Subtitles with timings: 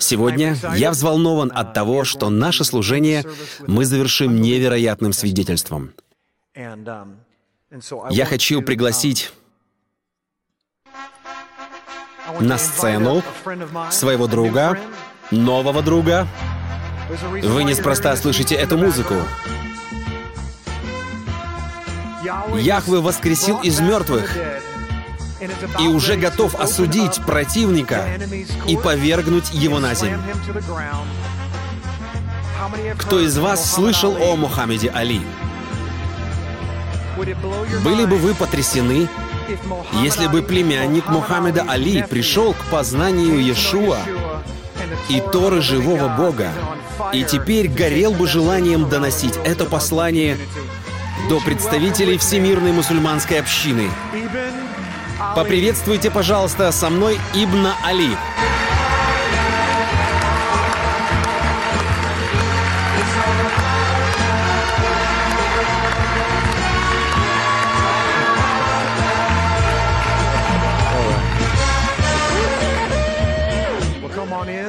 [0.00, 3.24] Сегодня я взволнован от того, что наше служение
[3.66, 5.92] мы завершим невероятным свидетельством.
[8.10, 9.32] Я хочу пригласить
[12.40, 13.22] на сцену
[13.90, 14.78] своего друга,
[15.30, 16.26] нового друга.
[17.30, 19.14] Вы неспроста слышите эту музыку.
[22.56, 24.36] Яхве воскресил из мертвых
[25.80, 28.04] и уже готов осудить противника
[28.66, 30.20] и повергнуть его на землю.
[32.98, 35.20] Кто из вас слышал о Мухаммеде Али?
[37.16, 39.08] Были бы вы потрясены,
[40.02, 43.98] если бы племянник Мухаммеда Али пришел к познанию Иешуа
[45.08, 46.50] и Торы живого Бога,
[47.12, 50.36] и теперь горел бы желанием доносить это послание
[51.28, 53.90] до представителей всемирной мусульманской общины.
[55.34, 58.16] Поприветствуйте, пожалуйста, со мной Ибна Али.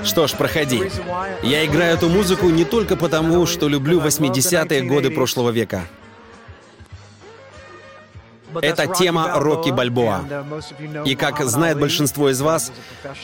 [0.04, 0.82] Что ж, проходи.
[1.44, 5.84] Я играю эту музыку не только потому, что люблю 80-е годы прошлого века.
[8.62, 10.24] Это тема Рокки Бальбоа.
[11.06, 12.72] И как знает большинство из вас,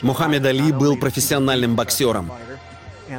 [0.02, 2.30] Мухаммед Али был профессиональным боксером.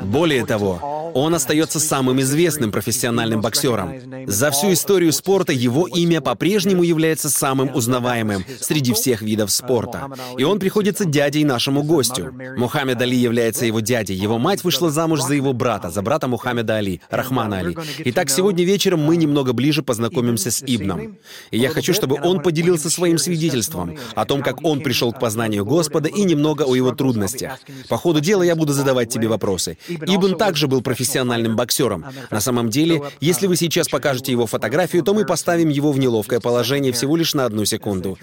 [0.04, 3.94] Более того, он остается самым известным профессиональным боксером.
[4.28, 10.10] За всю историю спорта его имя по-прежнему является самым узнаваемым среди всех видов спорта.
[10.38, 12.34] И он приходится дядей нашему гостю.
[12.58, 14.14] Мухаммед Али является его дядей.
[14.14, 17.78] Его мать вышла замуж за его брата, за брата Мухаммеда Али, Рахмана Али.
[18.00, 21.18] Итак, сегодня вечером мы немного ближе познакомимся с Ибном.
[21.50, 25.64] И я хочу, чтобы он поделился своим свидетельством о том, как он пришел к познанию
[25.66, 27.60] Господа и немного о его трудностях.
[27.88, 29.78] По ходу дела я буду задавать тебе вопросы.
[29.88, 32.06] Ибн также был профессиональным боксером.
[32.32, 36.40] На самом деле, если вы сейчас покажете его фотографию, то мы поставим его в неловкое
[36.40, 38.18] положение всего лишь на одну секунду.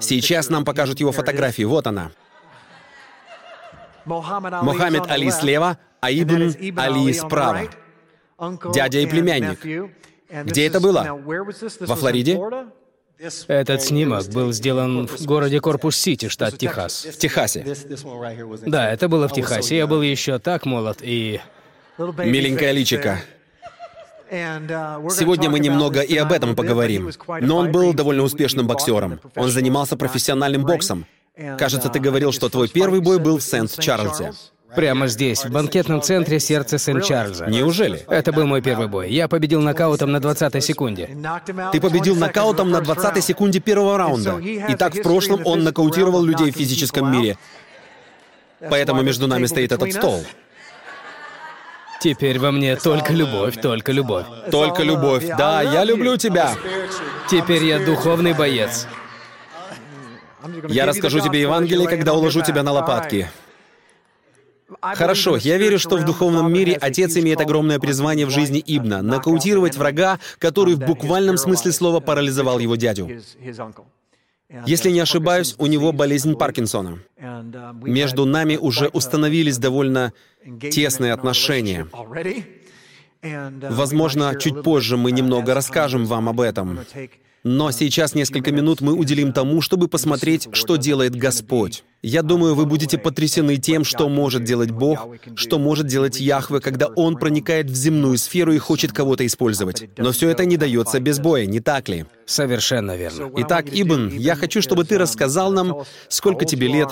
[0.00, 1.68] Сейчас нам покажут его фотографию.
[1.68, 2.10] Вот она.
[4.06, 7.68] Мухаммед Али слева, а Ибн Али справа.
[8.72, 9.64] Дядя и племянник.
[10.44, 11.20] Где это было?
[11.80, 12.38] Во Флориде?
[13.46, 17.06] Этот снимок был сделан в городе Корпус-Кристи, штат Техас.
[17.06, 17.64] В Техасе.
[18.66, 19.76] Да, это было в Техасе.
[19.76, 21.40] Я был еще так молод и...
[21.98, 23.20] Миленькое личико.
[24.30, 27.10] Сегодня мы немного и об этом поговорим.
[27.40, 29.20] Но он был довольно успешным боксером.
[29.36, 31.06] Он занимался профессиональным боксом.
[31.58, 34.32] Кажется, ты говорил, что твой первый бой был в Сент-Чарльзе.
[34.74, 37.46] Прямо здесь, в банкетном центре сердца Сент-Чарльза.
[37.46, 38.04] Неужели?
[38.08, 39.08] Это был мой первый бой.
[39.08, 41.16] Я победил нокаутом на 20-й секунде.
[41.70, 44.38] Ты победил нокаутом на 20-й секунде первого раунда.
[44.38, 47.38] И так в прошлом он нокаутировал людей в физическом мире.
[48.68, 50.24] Поэтому между нами стоит этот стол.
[52.04, 54.26] Теперь во мне только любовь, только любовь.
[54.50, 55.24] Только любовь.
[55.38, 56.54] Да, я люблю тебя.
[57.30, 58.86] Теперь я духовный боец.
[60.68, 63.30] Я расскажу тебе Евангелие, когда уложу тебя на лопатки.
[64.82, 69.76] Хорошо, я верю, что в духовном мире отец имеет огромное призвание в жизни Ибна— нокаутировать
[69.76, 73.08] врага, который в буквальном смысле слова парализовал его дядю.
[74.66, 76.98] Если не ошибаюсь, у него болезнь Паркинсона.
[77.82, 80.12] Между нами уже установились довольно
[80.70, 81.88] тесные отношения.
[83.22, 86.80] Возможно, чуть позже мы немного расскажем вам об этом.
[87.44, 91.84] Но сейчас несколько минут мы уделим тому, чтобы посмотреть, что делает Господь.
[92.02, 96.86] Я думаю, вы будете потрясены тем, что может делать Бог, что может делать Яхве, когда
[96.86, 99.90] Он проникает в земную сферу и хочет кого-то использовать.
[99.98, 102.06] Но все это не дается без боя, не так ли?
[102.24, 103.30] Совершенно верно.
[103.36, 106.88] Итак, Ибн, я хочу, чтобы ты рассказал нам, сколько тебе лет,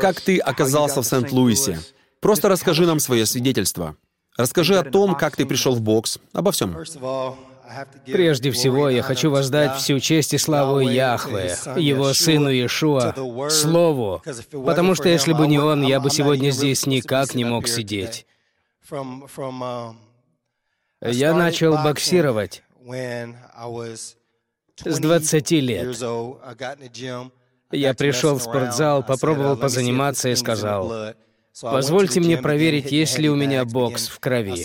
[0.00, 1.78] как ты оказался в Сент-Луисе.
[2.20, 3.94] Просто расскажи нам свое свидетельство.
[4.36, 6.76] Расскажи о том, как ты пришел в бокс, обо всем.
[8.04, 13.14] Прежде всего, я хочу воздать всю честь и славу Яхве, Его Сыну Иешуа,
[13.50, 14.22] Слову,
[14.52, 18.26] потому что если бы не Он, я бы сегодня здесь никак не мог сидеть.
[21.02, 22.62] Я начал боксировать
[24.84, 26.02] с 20 лет.
[27.72, 31.14] Я пришел в спортзал, попробовал позаниматься и сказал,
[31.60, 34.64] Позвольте мне проверить, есть ли у меня бокс в крови.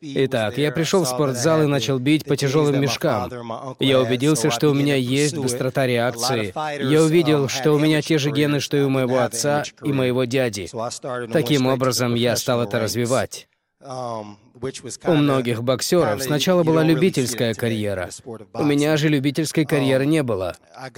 [0.00, 3.30] Итак, я пришел в спортзал и начал бить по тяжелым мешкам.
[3.80, 6.52] Я убедился, что у меня есть быстрота реакции.
[6.88, 10.24] Я увидел, что у меня те же гены, что и у моего отца и моего
[10.24, 10.68] дяди.
[11.32, 13.48] Таким образом, я стал это развивать.
[15.06, 18.10] У многих боксеров сначала была любительская карьера.
[18.54, 20.56] У меня же любительской карьеры не было.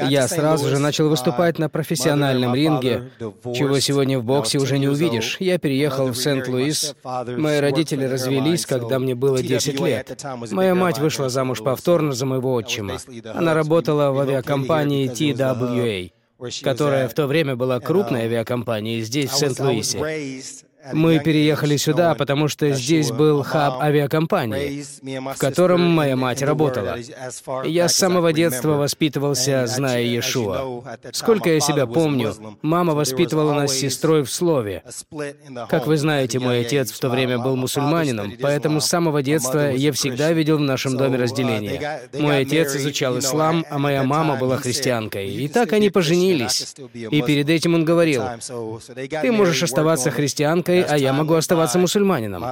[0.09, 3.11] Я сразу же начал выступать на профессиональном ринге,
[3.55, 5.37] чего сегодня в боксе уже не увидишь.
[5.41, 6.95] Я переехал в Сент-Луис.
[7.05, 10.25] Мои родители развелись, когда мне было 10 лет.
[10.51, 12.99] Моя мать вышла замуж повторно за моего отчима.
[13.35, 16.11] Она работала в авиакомпании TWA
[16.63, 19.99] которая в то время была крупной авиакомпанией здесь, в Сент-Луисе.
[20.93, 24.85] Мы переехали сюда, потому что здесь был хаб авиакомпании,
[25.35, 26.97] в котором моя мать работала.
[27.65, 30.83] Я с самого детства воспитывался, зная Иешуа.
[31.13, 34.83] Сколько я себя помню, мама воспитывала нас с сестрой в слове.
[35.69, 39.93] Как вы знаете, мой отец в то время был мусульманином, поэтому с самого детства я
[39.93, 42.01] всегда видел в нашем доме разделение.
[42.19, 45.31] Мой отец изучал ислам, а моя мама была христианкой.
[45.31, 46.75] И так они поженились.
[46.93, 48.25] И перед этим он говорил,
[49.23, 52.45] «Ты можешь оставаться христианкой, христианкой, а я могу оставаться мусульманином.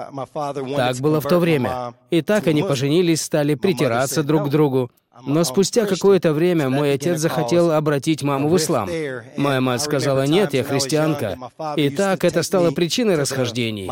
[0.76, 1.94] Так было в то время.
[2.10, 4.90] И так они поженились, стали притираться друг к другу.
[5.26, 8.88] Но спустя какое-то время мой отец захотел обратить маму в ислам.
[9.36, 11.36] Моя мать сказала, нет, я христианка.
[11.76, 13.90] И так это стало причиной расхождений.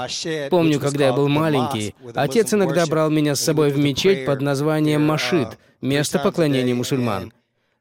[0.49, 5.05] Помню, когда я был маленький, отец иногда брал меня с собой в мечеть под названием
[5.05, 5.49] Машид,
[5.81, 7.33] место поклонения мусульман.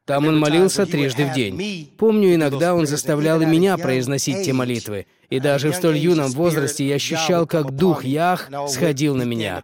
[0.07, 1.91] Там он молился трижды в день.
[1.97, 5.05] Помню, иногда он заставлял и меня произносить те молитвы.
[5.29, 9.63] И даже в столь юном возрасте я ощущал, как дух Ях сходил на меня.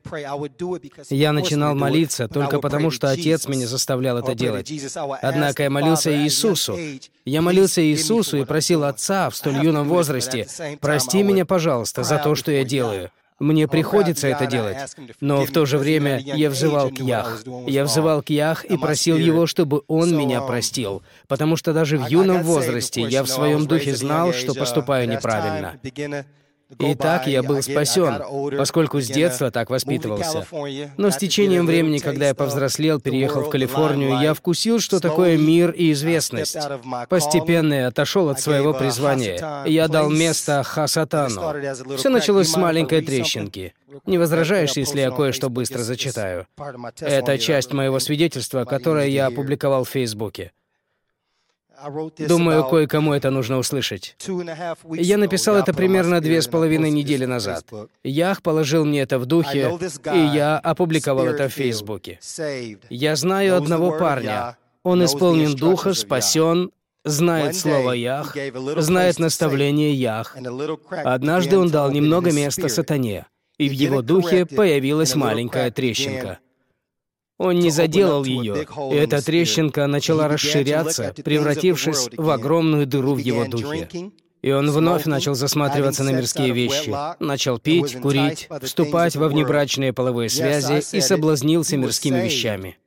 [1.10, 4.70] Я начинал молиться только потому, что Отец меня заставлял это делать.
[5.22, 6.78] Однако я молился Иисусу.
[7.24, 10.46] Я молился Иисусу и просил Отца в столь юном возрасте,
[10.82, 13.10] «Прости меня, пожалуйста, за то, что я делаю».
[13.40, 14.78] Мне приходится это делать.
[15.20, 17.44] Но в то же время я взывал к Ях.
[17.68, 21.04] Я взывал к Ях и просил его, чтобы он меня простил.
[21.28, 25.80] Потому что даже в юном возрасте я в своем духе знал, что поступаю неправильно.
[26.80, 28.22] И так я был спасен,
[28.58, 30.46] поскольку с детства так воспитывался.
[30.98, 35.72] Но с течением времени, когда я повзрослел, переехал в Калифорнию, я вкусил, что такое мир
[35.72, 36.58] и известность.
[37.10, 39.64] Постепенно я отошел от своего призвания.
[39.66, 41.54] Я дал место Хасатану.
[41.98, 43.74] Все началось с маленькой трещинки.
[44.06, 46.48] Не возражаешь, если я кое-что быстро зачитаю?
[47.00, 50.52] Это часть моего свидетельства, которое я опубликовал в Фейсбуке.
[52.28, 54.16] Думаю, кое-кому это нужно услышать.
[54.94, 57.66] Я написал это примерно две с половиной недели назад.
[58.04, 59.78] Ях положил мне это в духе,
[60.14, 62.20] и я опубликовал это в Фейсбуке.
[62.90, 64.58] Я знаю одного парня.
[64.84, 66.72] Он исполнен духа, спасен,
[67.06, 68.36] знает слово Ях,
[68.78, 70.36] знает наставление Ях.
[70.90, 73.26] Однажды он дал немного места сатане,
[73.58, 76.40] и в его духе появилась маленькая трещинка.
[77.40, 83.46] Он не заделал ее, и эта трещинка начала расширяться, превратившись в огромную дыру в его
[83.46, 84.12] духе.
[84.42, 90.30] И он вновь начал засматриваться на мирские вещи, начал пить, курить, вступать во внебрачные половые
[90.30, 92.78] связи и соблазнился мирскими вещами.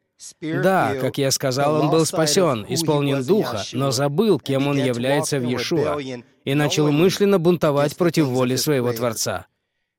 [0.41, 5.45] Да, как я сказал, он был спасен, исполнен Духа, но забыл, кем он является в
[5.45, 5.99] Иешуа,
[6.45, 9.47] и начал умышленно бунтовать против воли своего Творца.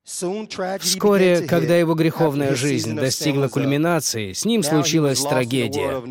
[0.08, 6.02] Вскоре, когда его греховная жизнь достигла кульминации, с ним случилась трагедия.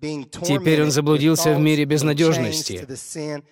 [0.00, 2.86] Теперь он заблудился в мире безнадежности.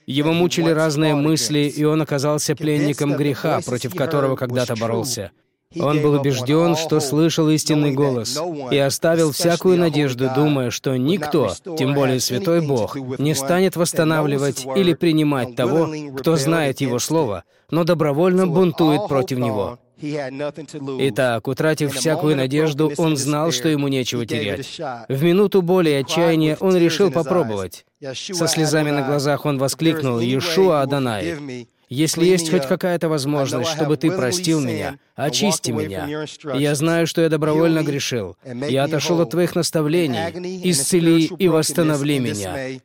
[0.07, 5.31] Его мучили разные мысли, и он оказался пленником греха, против которого когда-то боролся.
[5.76, 11.94] Он был убежден, что слышал истинный голос, и оставил всякую надежду, думая, что никто, тем
[11.94, 18.46] более Святой Бог, не станет восстанавливать или принимать того, кто знает Его Слово, но добровольно
[18.46, 19.79] бунтует против Него.
[20.01, 24.79] Итак, утратив всякую надежду, он знал, что ему нечего терять.
[25.08, 27.84] В минуту боли и отчаяния он решил попробовать.
[28.01, 31.67] Со слезами на глазах он воскликнул «Иешуа Адонай».
[31.89, 36.07] Если есть хоть какая-то возможность, чтобы ты простил меня, очисти меня.
[36.55, 38.37] Я знаю, что я добровольно грешил.
[38.45, 40.71] Я отошел от твоих наставлений.
[40.71, 42.81] Исцели и восстанови меня.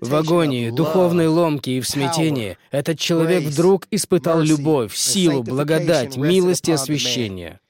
[0.00, 6.68] В агонии, духовной ломке и в смятении этот человек вдруг испытал любовь, силу, благодать, милость
[6.68, 7.60] и освящение.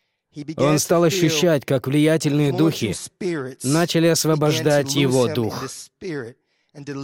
[0.56, 2.94] Он стал ощущать, как влиятельные духи
[3.62, 5.64] начали освобождать его дух.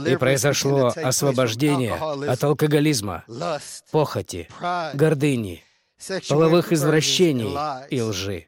[0.06, 3.24] И произошло освобождение от алкоголизма,
[3.90, 4.48] похоти,
[4.94, 5.64] гордыни,
[6.28, 7.56] половых извращений
[7.90, 8.46] и лжи.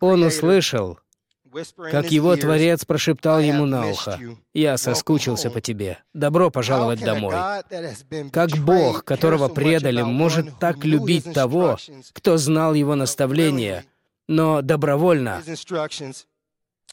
[0.00, 0.98] Он услышал,
[1.90, 4.18] как его Творец прошептал ему на ухо,
[4.54, 5.98] «Я соскучился по тебе.
[6.14, 7.34] Добро пожаловать домой».
[8.32, 11.76] Как Бог, которого предали, может так любить того,
[12.12, 13.84] кто знал его наставления,
[14.28, 15.42] но добровольно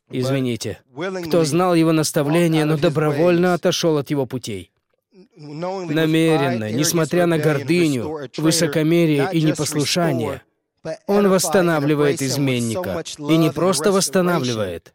[0.10, 0.80] извините,
[1.26, 4.72] кто знал его наставления, но добровольно отошел от его путей.
[5.36, 10.42] Намеренно, несмотря на гордыню, высокомерие и непослушание,
[11.06, 13.04] Он восстанавливает изменника.
[13.18, 14.94] И не просто восстанавливает,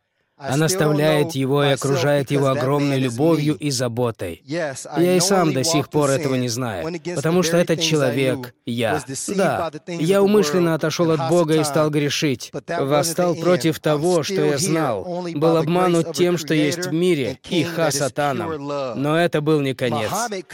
[0.49, 4.42] а наставляет его и окружает его огромной любовью и заботой.
[4.44, 4.75] Я
[5.16, 9.02] и сам до сих пор этого не знаю, потому что этот человек— я.
[9.28, 12.52] Да, я умышленно отошел от Бога и стал грешить.
[12.68, 15.25] Восстал против того, что я знал.
[15.34, 18.66] Был обманут тем, что есть в мире, и Ха-Сатаном.
[18.96, 20.11] Но это был не конец.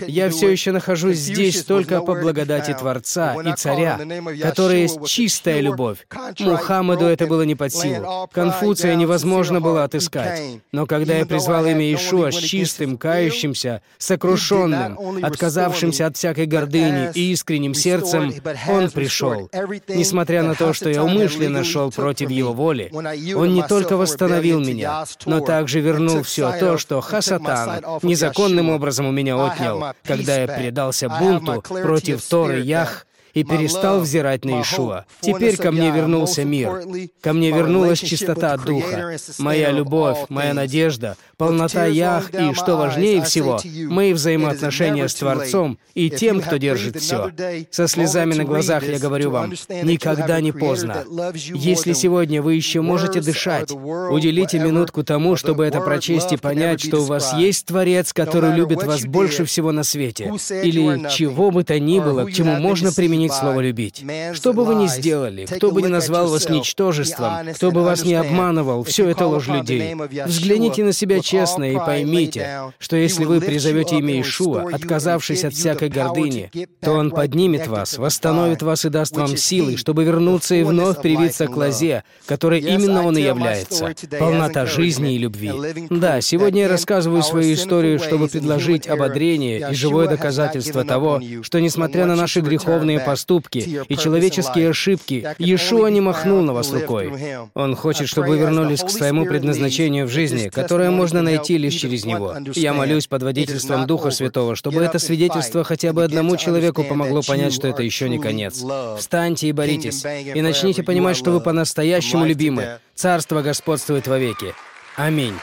[0.07, 3.99] Я все еще нахожусь здесь только по благодати Творца и Царя,
[4.42, 6.07] который есть чистая любовь.
[6.38, 8.28] Мухаммаду это было не под силу.
[8.33, 10.61] Конфуция невозможно было было отыскать.
[10.73, 17.32] Но когда я призвал имя Иешуа с чистым, кающимся, сокрушенным, отказавшимся от всякой гордыни и
[17.32, 18.32] искренним сердцем,
[18.68, 19.50] Он пришел.
[19.88, 25.04] Несмотря на то, что я умышленно шел против Его воли, Он не только восстановил меня,
[25.26, 31.08] но также вернул все то, что Хасатан незаконным образом у меня отнял, когда я предался
[31.08, 35.04] бунту против Торы Ях и перестал взирать на Ишуа.
[35.20, 36.82] Теперь ко мне вернулся мир.
[37.20, 39.16] Ко мне вернулась чистота духа.
[39.38, 46.11] Моя любовь, моя надежда, полнота Ях и, что важнее всего, мои взаимоотношения с Творцом и
[46.11, 47.30] тем, кто держит все.
[47.70, 51.04] Со слезами на глазах я говорю вам, никогда не поздно.
[51.35, 56.99] Если сегодня вы еще можете дышать, уделите минутку тому, чтобы это прочесть и понять, что
[56.99, 60.32] у вас есть Творец, который любит вас больше всего на свете,
[60.62, 64.05] или чего бы то ни было, к чему можно применить слово «любить».
[64.35, 68.15] Что бы вы ни сделали, кто бы ни назвал вас ничтожеством, кто бы вас не
[68.15, 69.97] обманывал, все это ложь людей.
[70.27, 75.89] Взгляните на себя честно и поймите, что если вы призовете имя Ишуа, отказавшись от всякой
[75.89, 81.01] гордыни, то Он поднимет вас, восстановит вас и даст вам силы, чтобы вернуться и вновь
[81.01, 83.95] привиться к лозе, которой именно Он и является.
[84.19, 85.53] Полнота жизни и любви.
[85.91, 92.07] Да, сегодня я рассказываю свою историю, чтобы предложить ободрение и живое доказательство того, что, несмотря
[92.07, 97.12] на наши греховные поступки и человеческие ошибки, Иешуа не махнул на вас рукой.
[97.55, 102.05] Он хочет, чтобы вы вернулись к своему предназначению в жизни, которое можно найти лишь через
[102.05, 102.35] Него.
[102.55, 107.53] Я молюсь под водительством Духа Святого, чтобы это свидетельство хотя бы одному человеку помогло понять,
[107.53, 108.62] что это еще не конец.
[108.99, 112.79] Встаньте и боритесь, и начните понимать, что вы по-настоящему любимы.
[112.95, 114.55] Царство господствует вовеки.
[114.97, 115.35] Аминь.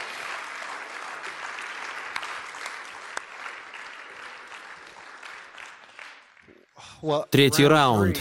[7.30, 8.18] Третий раунд.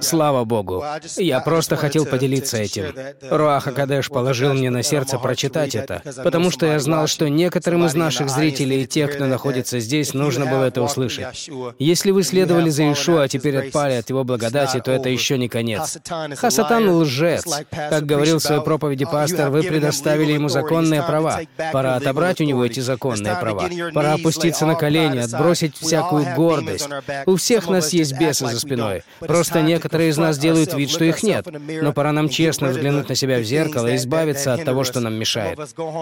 [0.00, 0.84] Слава Богу.
[1.16, 2.94] Я просто хотел поделиться этим.
[3.30, 7.94] Руаха Кадеш положил мне на сердце прочитать это, потому что я знал, что некоторым из
[7.94, 11.50] наших зрителей и тех, кто находится здесь, нужно было это услышать.
[11.78, 15.48] Если вы следовали за Ишуа, а теперь отпали от его благодати, то это еще не
[15.48, 15.98] конец.
[16.36, 17.44] Хасатан— лжец.
[17.70, 21.40] Как говорил в своей проповеди пастор, вы предоставили ему законные права.
[21.72, 23.68] Пора отобрать у него эти законные права.
[23.92, 26.88] Пора опуститься на колени, отбросить всякую гордость.
[27.26, 29.02] У всех нас есть бесы за спиной.
[29.26, 31.46] Просто некоторые из нас делают вид, что их нет.
[31.82, 35.14] Но пора нам честно взглянуть на себя в зеркало и избавиться от того, что нам
[35.14, 35.58] мешает.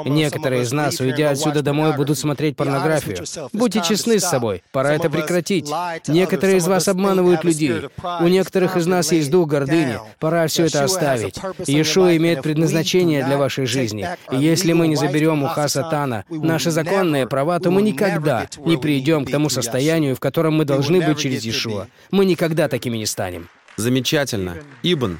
[0.06, 3.24] Некоторые из нас, уйдя отсюда домой, будут смотреть порнографию.
[3.52, 4.62] Будьте честны с собой.
[4.72, 5.70] Пора это прекратить.
[6.08, 7.82] Некоторые из вас обманывают людей.
[8.20, 9.98] У некоторых из нас есть дух гордыни.
[10.18, 11.38] Пора все это оставить.
[11.66, 14.06] Иешуа имеет предназначение для вашей жизни.
[14.30, 19.24] И если мы не заберем у Хасатана наши законные права, то мы никогда не придем
[19.24, 21.86] к тому состоянию, в котором мы должны быть через Иешуа.
[22.10, 23.48] Мы никогда такими не станем.
[23.76, 24.56] Замечательно.
[24.82, 25.18] Ибн,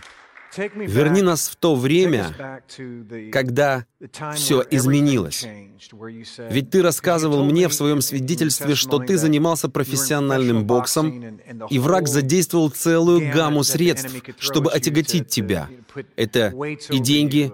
[0.56, 2.60] верни нас в то время,
[3.30, 3.86] когда
[4.34, 5.46] все изменилось.
[6.50, 11.38] Ведь ты рассказывал мне в своем свидетельстве, что ты занимался профессиональным боксом,
[11.70, 15.68] и враг задействовал целую гамму средств, чтобы отяготить тебя.
[16.16, 16.52] Это
[16.90, 17.52] и деньги,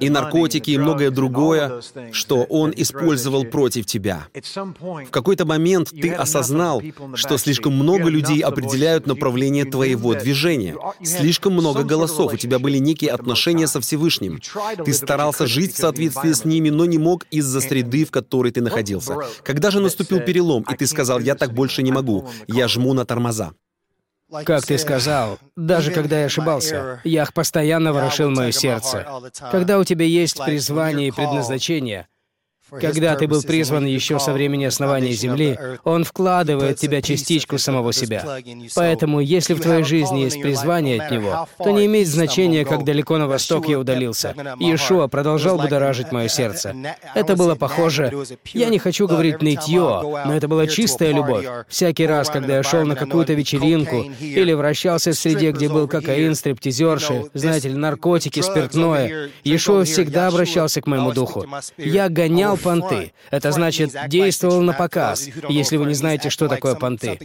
[0.00, 1.80] и наркотики, и многое другое,
[2.12, 4.26] что он использовал против тебя.
[4.34, 6.82] В какой-то момент ты осознал,
[7.14, 10.76] что слишком много людей определяют направление твоего движения.
[11.02, 14.40] Слишком много голосов, у тебя были некие отношения со Всевышним.
[14.84, 18.60] Ты старался жить в соответствии с ними, но не мог из-за среды, в которой ты
[18.60, 19.16] находился.
[19.42, 23.04] Когда же наступил перелом, и ты сказал, я так больше не могу, я жму на
[23.04, 23.52] тормоза.
[24.44, 29.06] Как ты сказал, даже когда я ошибался, Ях постоянно ворошил мое сердце.
[29.50, 32.08] Когда у тебя есть призвание и предназначение,
[32.70, 37.92] когда ты был призван еще со времени основания Земли, Он вкладывает в тебя частичку самого
[37.92, 38.24] себя.
[38.74, 43.18] Поэтому, если в твоей жизни есть призвание от Него, то не имеет значения, как далеко
[43.18, 44.34] на восток я удалился.
[44.58, 46.74] Иешуа продолжал будоражить мое сердце.
[47.14, 48.12] Это было похоже...
[48.52, 51.46] Я не хочу говорить нытье, но это была чистая любовь.
[51.68, 56.34] Всякий раз, когда я шел на какую-то вечеринку или вращался в среде, где был кокаин,
[56.34, 61.46] стриптизерши, знаете ли, наркотики, спиртное, Иешуа всегда обращался к моему духу.
[61.76, 63.12] Я гонял знал понты.
[63.30, 67.18] Это значит, действовал на показ, если вы не знаете, что такое понты.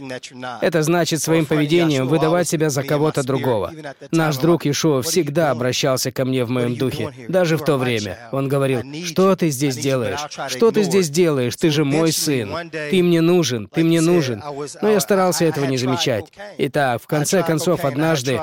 [0.60, 3.72] Это значит своим поведением выдавать себя за кого-то другого.
[4.10, 8.18] Наш друг Ишуа всегда обращался ко мне в моем духе, даже в то время.
[8.32, 10.20] Он говорил, что ты здесь делаешь?
[10.48, 11.56] Что ты здесь делаешь?
[11.56, 12.70] Ты же мой сын.
[12.70, 14.42] Ты мне нужен, ты мне нужен.
[14.82, 16.26] Но я старался этого не замечать.
[16.58, 18.40] Итак, в конце концов, однажды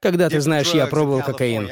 [0.00, 1.70] когда ты знаешь, я пробовал кокаин.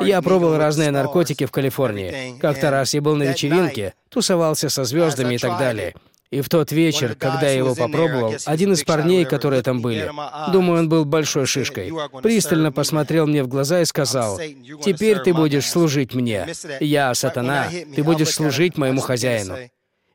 [0.00, 2.38] Я пробовал разные наркотики в Калифорнии.
[2.38, 5.94] Как-то раз я был на вечеринке, тусовался со звездами и так далее.
[6.30, 10.10] И в тот вечер, когда я его попробовал, один из парней, которые там были,
[10.52, 11.92] думаю, он был большой шишкой,
[12.22, 14.38] пристально посмотрел мне в глаза и сказал,
[14.84, 16.48] «Теперь ты будешь служить мне.
[16.80, 19.56] Я, сатана, ты будешь служить моему хозяину».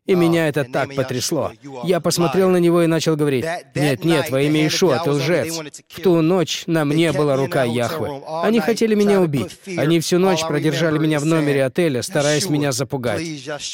[0.07, 1.51] И меня это так потрясло.
[1.83, 5.59] Я посмотрел на него и начал говорить, «Нет, нет, во имя Ишуа, ты лжец».
[5.89, 8.21] В ту ночь на мне была рука Яхвы.
[8.43, 9.59] Они хотели меня убить.
[9.77, 13.21] Они всю ночь продержали меня в номере отеля, стараясь меня запугать.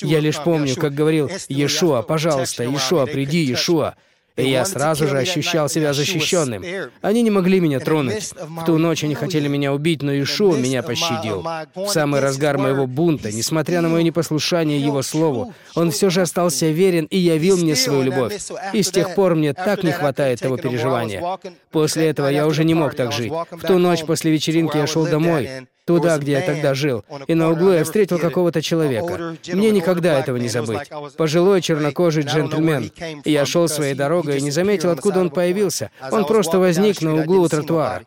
[0.01, 3.95] Я лишь помню, как говорил, «Иешуа, пожалуйста, Иешуа, приди, Иешуа».
[4.37, 6.63] И я сразу же ощущал себя защищенным.
[7.01, 8.33] Они не могли меня тронуть.
[8.39, 11.45] В ту ночь они хотели меня убить, но Ишуа меня пощадил.
[11.75, 16.67] В самый разгар моего бунта, несмотря на мое непослушание его слову, он все же остался
[16.67, 18.39] верен и явил мне свою любовь.
[18.73, 21.39] И с тех пор мне так не хватает того переживания.
[21.71, 23.31] После этого я уже не мог так жить.
[23.51, 27.49] В ту ночь после вечеринки я шел домой туда, где я тогда жил, и на
[27.49, 29.35] углу я встретил какого-то человека.
[29.53, 30.89] Мне никогда этого не забыть.
[31.17, 32.91] Пожилой чернокожий джентльмен.
[33.25, 35.89] Я шел своей дорогой и не заметил, откуда он появился.
[36.11, 38.03] Он просто возник на углу у тротуара.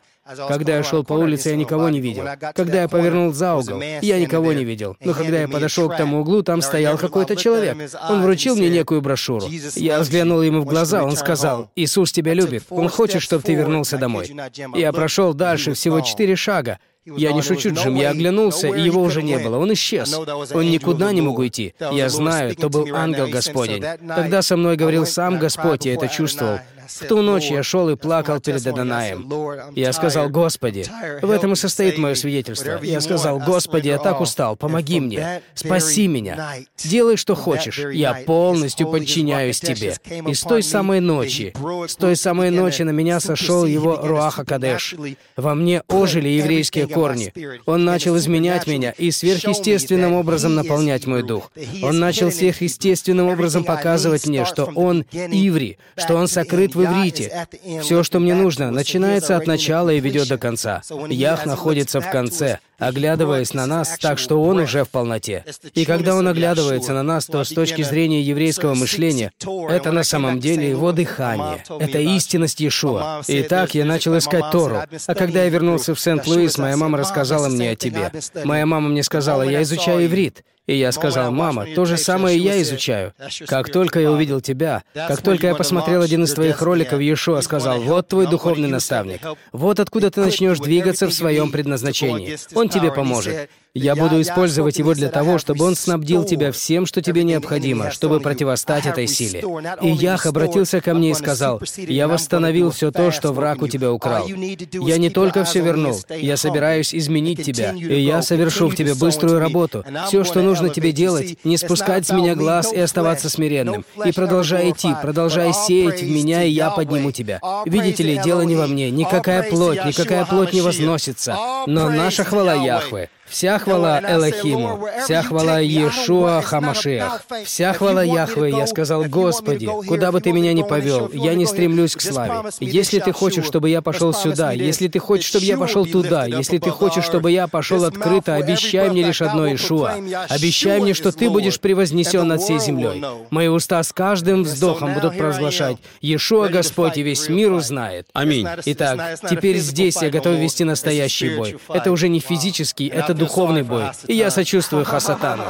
[0.47, 2.25] Когда я шел по улице, я никого не видел.
[2.55, 4.95] Когда я повернул за угол, я никого не видел.
[5.03, 7.77] Но когда я подошел к тому углу, там стоял какой-то человек.
[8.09, 9.47] Он вручил мне некую брошюру.
[9.75, 13.97] Я взглянул ему в глаза, он сказал, «Иисус тебя любит, Он хочет, чтобы ты вернулся
[13.97, 14.31] домой».
[14.75, 19.23] Я прошел дальше всего четыре шага, я не шучу, Джим, я оглянулся, и его уже
[19.23, 19.57] не было.
[19.57, 20.13] Он исчез.
[20.53, 21.73] Он никуда не мог уйти.
[21.91, 23.83] Я знаю, то был ангел Господень.
[24.07, 26.59] Тогда со мной говорил сам Господь, я это чувствовал.
[26.99, 29.29] В ту ночь я шел и плакал перед Адонаем.
[29.75, 30.85] Я сказал, «Господи,
[31.21, 32.79] в этом и состоит мое свидетельство».
[32.83, 38.89] Я сказал, «Господи, я так устал, помоги мне, спаси меня, делай, что хочешь, я полностью
[38.89, 39.95] подчиняюсь Тебе».
[40.27, 41.53] И с той самой ночи,
[41.87, 44.95] с той самой ночи на меня сошел его Руаха Кадеш.
[45.37, 47.33] Во мне ожили еврейские корни.
[47.65, 51.51] Он начал изменять меня и сверхъестественным образом наполнять мой дух.
[51.83, 57.47] Он начал сверхъестественным образом показывать мне, что он иври, что он сокрыт в иврите.
[57.81, 60.81] Все, что мне нужно, начинается от начала и ведет до конца.
[61.09, 65.45] Ях находится в конце оглядываясь на нас так, что он уже в полноте.
[65.75, 69.31] И когда он оглядывается на нас, то с точки зрения еврейского мышления,
[69.69, 71.63] это на самом деле его дыхание.
[71.79, 73.21] Это истинность Иешуа.
[73.27, 74.77] И так я начал искать Тору.
[75.07, 78.11] А когда я вернулся в Сент-Луис, моя мама рассказала мне о тебе.
[78.43, 80.43] Моя мама мне сказала, я изучаю иврит.
[80.67, 83.13] И я сказал, мама, то же самое я изучаю.
[83.47, 87.81] Как только я увидел тебя, как только я посмотрел один из твоих роликов, Иешуа сказал,
[87.81, 89.21] вот твой духовный наставник.
[89.51, 92.37] Вот откуда ты начнешь двигаться в своем предназначении.
[92.53, 93.49] Он тебе поможет.
[93.73, 98.19] Я буду использовать его для того, чтобы он снабдил тебя всем, что тебе необходимо, чтобы
[98.19, 99.43] противостать этой силе.
[99.81, 103.93] И Ях обратился ко мне и сказал, «Я восстановил все то, что враг у тебя
[103.93, 104.27] украл.
[104.27, 109.39] Я не только все вернул, я собираюсь изменить тебя, и я совершу в тебе быструю
[109.39, 109.85] работу.
[110.07, 113.85] Все, что нужно тебе делать, не спускать с меня глаз и оставаться смиренным.
[114.05, 117.39] И продолжай идти, продолжай сеять в меня, и я подниму тебя.
[117.65, 122.53] Видите ли, дело не во мне, никакая плоть, никакая плоть не возносится, но наша хвала
[122.53, 130.11] Яхве, Вся хвала Элохиму, вся хвала Иешуа Хамашех, вся хвала Яхве, я сказал, Господи, куда
[130.11, 132.49] бы ты меня ни повел, я не стремлюсь к славе.
[132.59, 136.57] Если ты хочешь, чтобы я пошел сюда, если ты хочешь, чтобы я пошел туда, если
[136.57, 139.95] ты хочешь, чтобы я пошел открыто, обещай мне лишь одно, Иешуа.
[140.27, 143.01] Обещай мне, что ты будешь превознесен над всей землей.
[143.29, 148.07] Мои уста с каждым вздохом будут провозглашать, Иешуа Господь и весь мир узнает.
[148.13, 148.45] Аминь.
[148.65, 151.57] Итак, теперь здесь я готов вести настоящий бой.
[151.69, 155.45] Это уже не физический, это духовный бой, и я сочувствую Хасатану.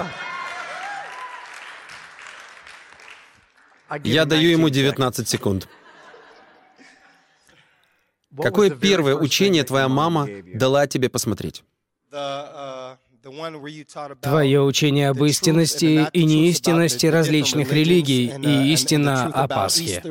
[4.03, 5.67] Я даю ему 19 секунд.
[8.38, 11.63] Какое первое учение твоя мама дала тебе посмотреть?
[14.21, 20.01] Твое учение об истинности и неистинности различных религий и истина о Пасхе.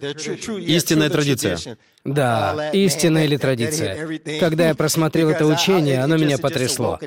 [0.00, 1.58] Истинная традиция.
[2.04, 4.20] Да, истина или традиция.
[4.40, 6.98] Когда я просмотрел это учение, оно меня потрясло.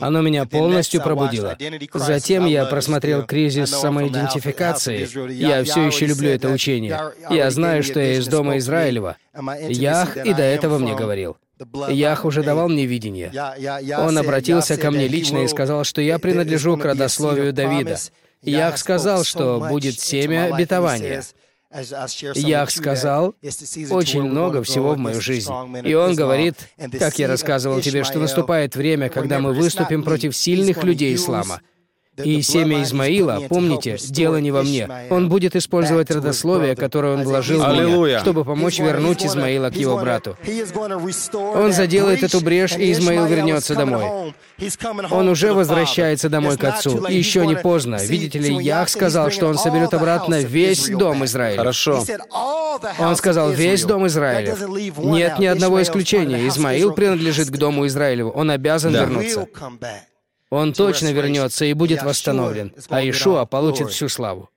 [0.00, 1.56] Оно меня полностью пробудило.
[1.92, 5.32] Затем я просмотрел кризис самоидентификации.
[5.32, 6.98] Я все еще люблю это учение.
[7.28, 9.16] Я знаю, что я из дома Израилева.
[9.68, 11.36] Ях и до этого мне говорил.
[11.88, 13.32] Ях уже давал мне видение.
[13.98, 17.98] Он обратился ко мне лично и сказал, что я принадлежу к родословию Давида.
[18.42, 21.22] Ях сказал, что будет семя обетования.
[21.72, 23.36] Ях сказал
[23.90, 25.50] очень много всего в мою жизнь.
[25.84, 26.56] И он говорит,
[26.98, 31.60] как я рассказывал тебе, что наступает время, когда мы выступим против сильных людей ислама.
[32.24, 34.88] И семя Измаила, помните, дело не во мне.
[35.10, 39.98] Он будет использовать родословие, которое он вложил в меня, чтобы помочь вернуть Измаила к его
[39.98, 40.36] брату.
[41.54, 44.34] Он заделает эту брешь, и Измаил вернется домой.
[45.10, 47.06] Он уже возвращается домой к отцу.
[47.06, 47.96] И еще не поздно.
[47.96, 51.58] Видите ли, Ях сказал, что он соберет обратно весь дом Израиля.
[51.58, 52.04] Хорошо.
[52.98, 54.56] Он сказал, весь дом Израиля.
[54.98, 56.46] Нет ни одного исключения.
[56.48, 58.30] Измаил принадлежит к дому Израилеву.
[58.30, 59.00] Он обязан да.
[59.00, 59.46] вернуться.
[60.50, 64.50] Он точно вернется и будет восстановлен, а Ишуа получит всю славу.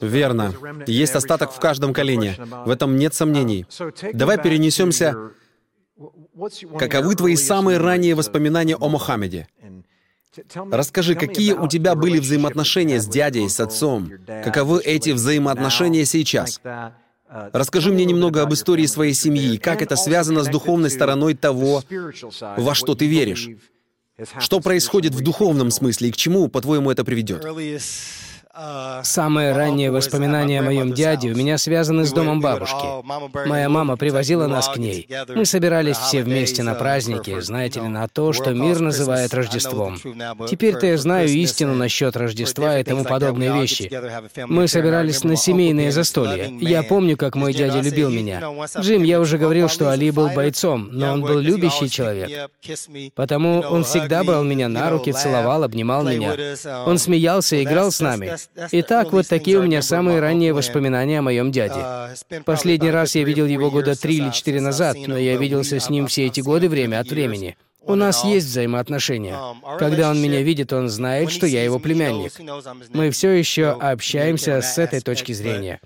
[0.00, 0.54] Верно.
[0.86, 2.36] Есть остаток в каждом колене.
[2.66, 3.66] В этом нет сомнений.
[4.12, 5.14] Давай перенесемся.
[6.78, 9.48] Каковы твои самые ранние воспоминания о Мухаммеде?
[10.54, 14.10] Расскажи, какие у тебя были взаимоотношения с дядей, с отцом?
[14.44, 16.60] Каковы эти взаимоотношения сейчас?
[17.28, 21.84] Расскажи мне немного об истории своей семьи, как это связано с духовной стороной того,
[22.56, 23.48] во что ты веришь.
[24.38, 27.42] Что происходит в духовном смысле и к чему, по-твоему, это приведет?
[29.02, 32.84] Самые ранние воспоминания о моем дяде у меня связаны с домом бабушки.
[33.48, 35.08] Моя мама привозила нас к ней.
[35.28, 39.98] Мы собирались все вместе на праздники, знаете ли, на то, что мир называет Рождеством.
[40.48, 43.90] Теперь-то я знаю истину насчет Рождества и тому подобные вещи.
[44.46, 46.50] Мы собирались на семейные застолья.
[46.60, 48.42] Я помню, как мой дядя любил меня.
[48.78, 52.50] Джим, я уже говорил, что Али был бойцом, но он был любящий человек.
[53.14, 56.34] Потому он всегда брал меня на руки, целовал, обнимал меня.
[56.84, 58.39] Он смеялся, играл с нами.
[58.72, 61.84] Итак, вот такие у меня самые ранние воспоминания о моем дяде.
[62.44, 66.06] Последний раз я видел его года три или четыре назад, но я виделся с ним
[66.06, 67.56] все эти годы время от времени.
[67.82, 69.36] У нас есть взаимоотношения.
[69.78, 72.32] Когда он меня видит, он знает, что я его племянник.
[72.92, 75.80] Мы все еще общаемся с этой точки зрения.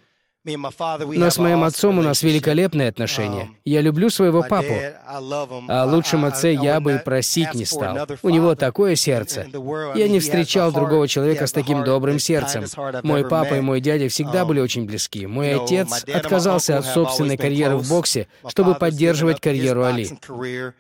[0.45, 3.49] Но с моим отцом у нас великолепные отношения.
[3.65, 4.75] Я люблю своего папу.
[5.07, 8.07] О лучшем отце я бы просить не стал.
[8.23, 9.47] У него такое сердце.
[9.95, 12.65] Я не встречал другого человека с таким добрым сердцем.
[13.03, 15.27] Мой папа и мой дядя всегда были очень близки.
[15.27, 20.11] Мой отец отказался от собственной карьеры в боксе, чтобы поддерживать карьеру Али.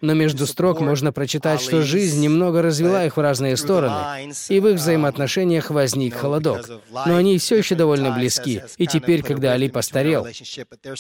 [0.03, 4.68] Но между строк можно прочитать, что жизнь немного развела их в разные стороны, и в
[4.68, 6.68] их взаимоотношениях возник холодок.
[7.07, 8.62] Но они все еще довольно близки.
[8.77, 10.27] И теперь, когда Али постарел.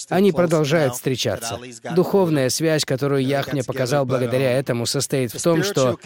[0.08, 1.58] Они продолжают встречаться.
[1.94, 5.98] Духовная связь, которую Ях мне показал благодаря этому, состоит в том, что,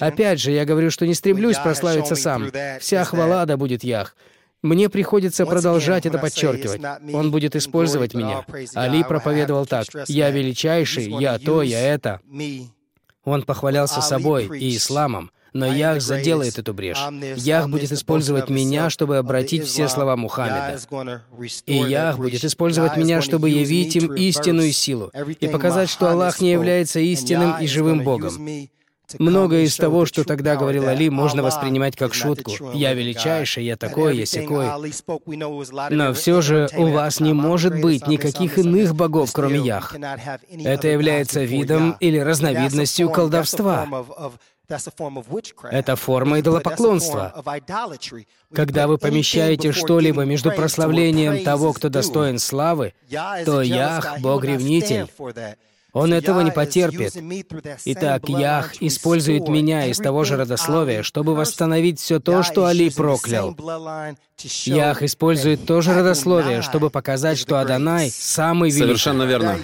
[0.00, 2.50] опять же, я говорю, что не стремлюсь прославиться сам.
[2.80, 4.16] Вся хвала да будет Ях.
[4.62, 6.80] Мне приходится продолжать это подчеркивать.
[7.12, 8.44] Он будет использовать меня.
[8.74, 9.86] Али проповедовал так.
[10.08, 12.20] «Я величайший, я то, я это».
[13.24, 15.30] Он похвалялся собой и исламом.
[15.56, 17.02] Но Ях заделает эту брешь.
[17.36, 20.78] Ях будет использовать меня, чтобы обратить все слова Мухаммеда.
[21.66, 26.40] И Ях будет использовать меня, чтобы явить им истину и силу, и показать, что Аллах
[26.40, 28.68] не является истинным и живым Богом.
[29.18, 32.52] Многое из того, что тогда говорил Али, можно воспринимать как шутку.
[32.74, 34.66] «Я величайший, я такой, я сякой».
[35.90, 39.94] Но все же у вас не может быть никаких иных богов, кроме Ях.
[40.64, 43.86] Это является видом или разновидностью колдовства.
[45.70, 47.44] Это форма идолопоклонства.
[48.54, 52.94] Когда вы помещаете что-либо между прославлением того, кто достоин славы,
[53.44, 55.06] то Ях— Бог-ревнитель.
[55.92, 57.16] Он этого не потерпит.
[57.86, 63.56] Итак, Ях использует меня из того же родословия, чтобы восстановить все то, что Али проклял.
[64.66, 68.84] Ях использует то же родословие, чтобы показать, что Адонай самый великий.
[68.84, 69.58] Совершенно верно.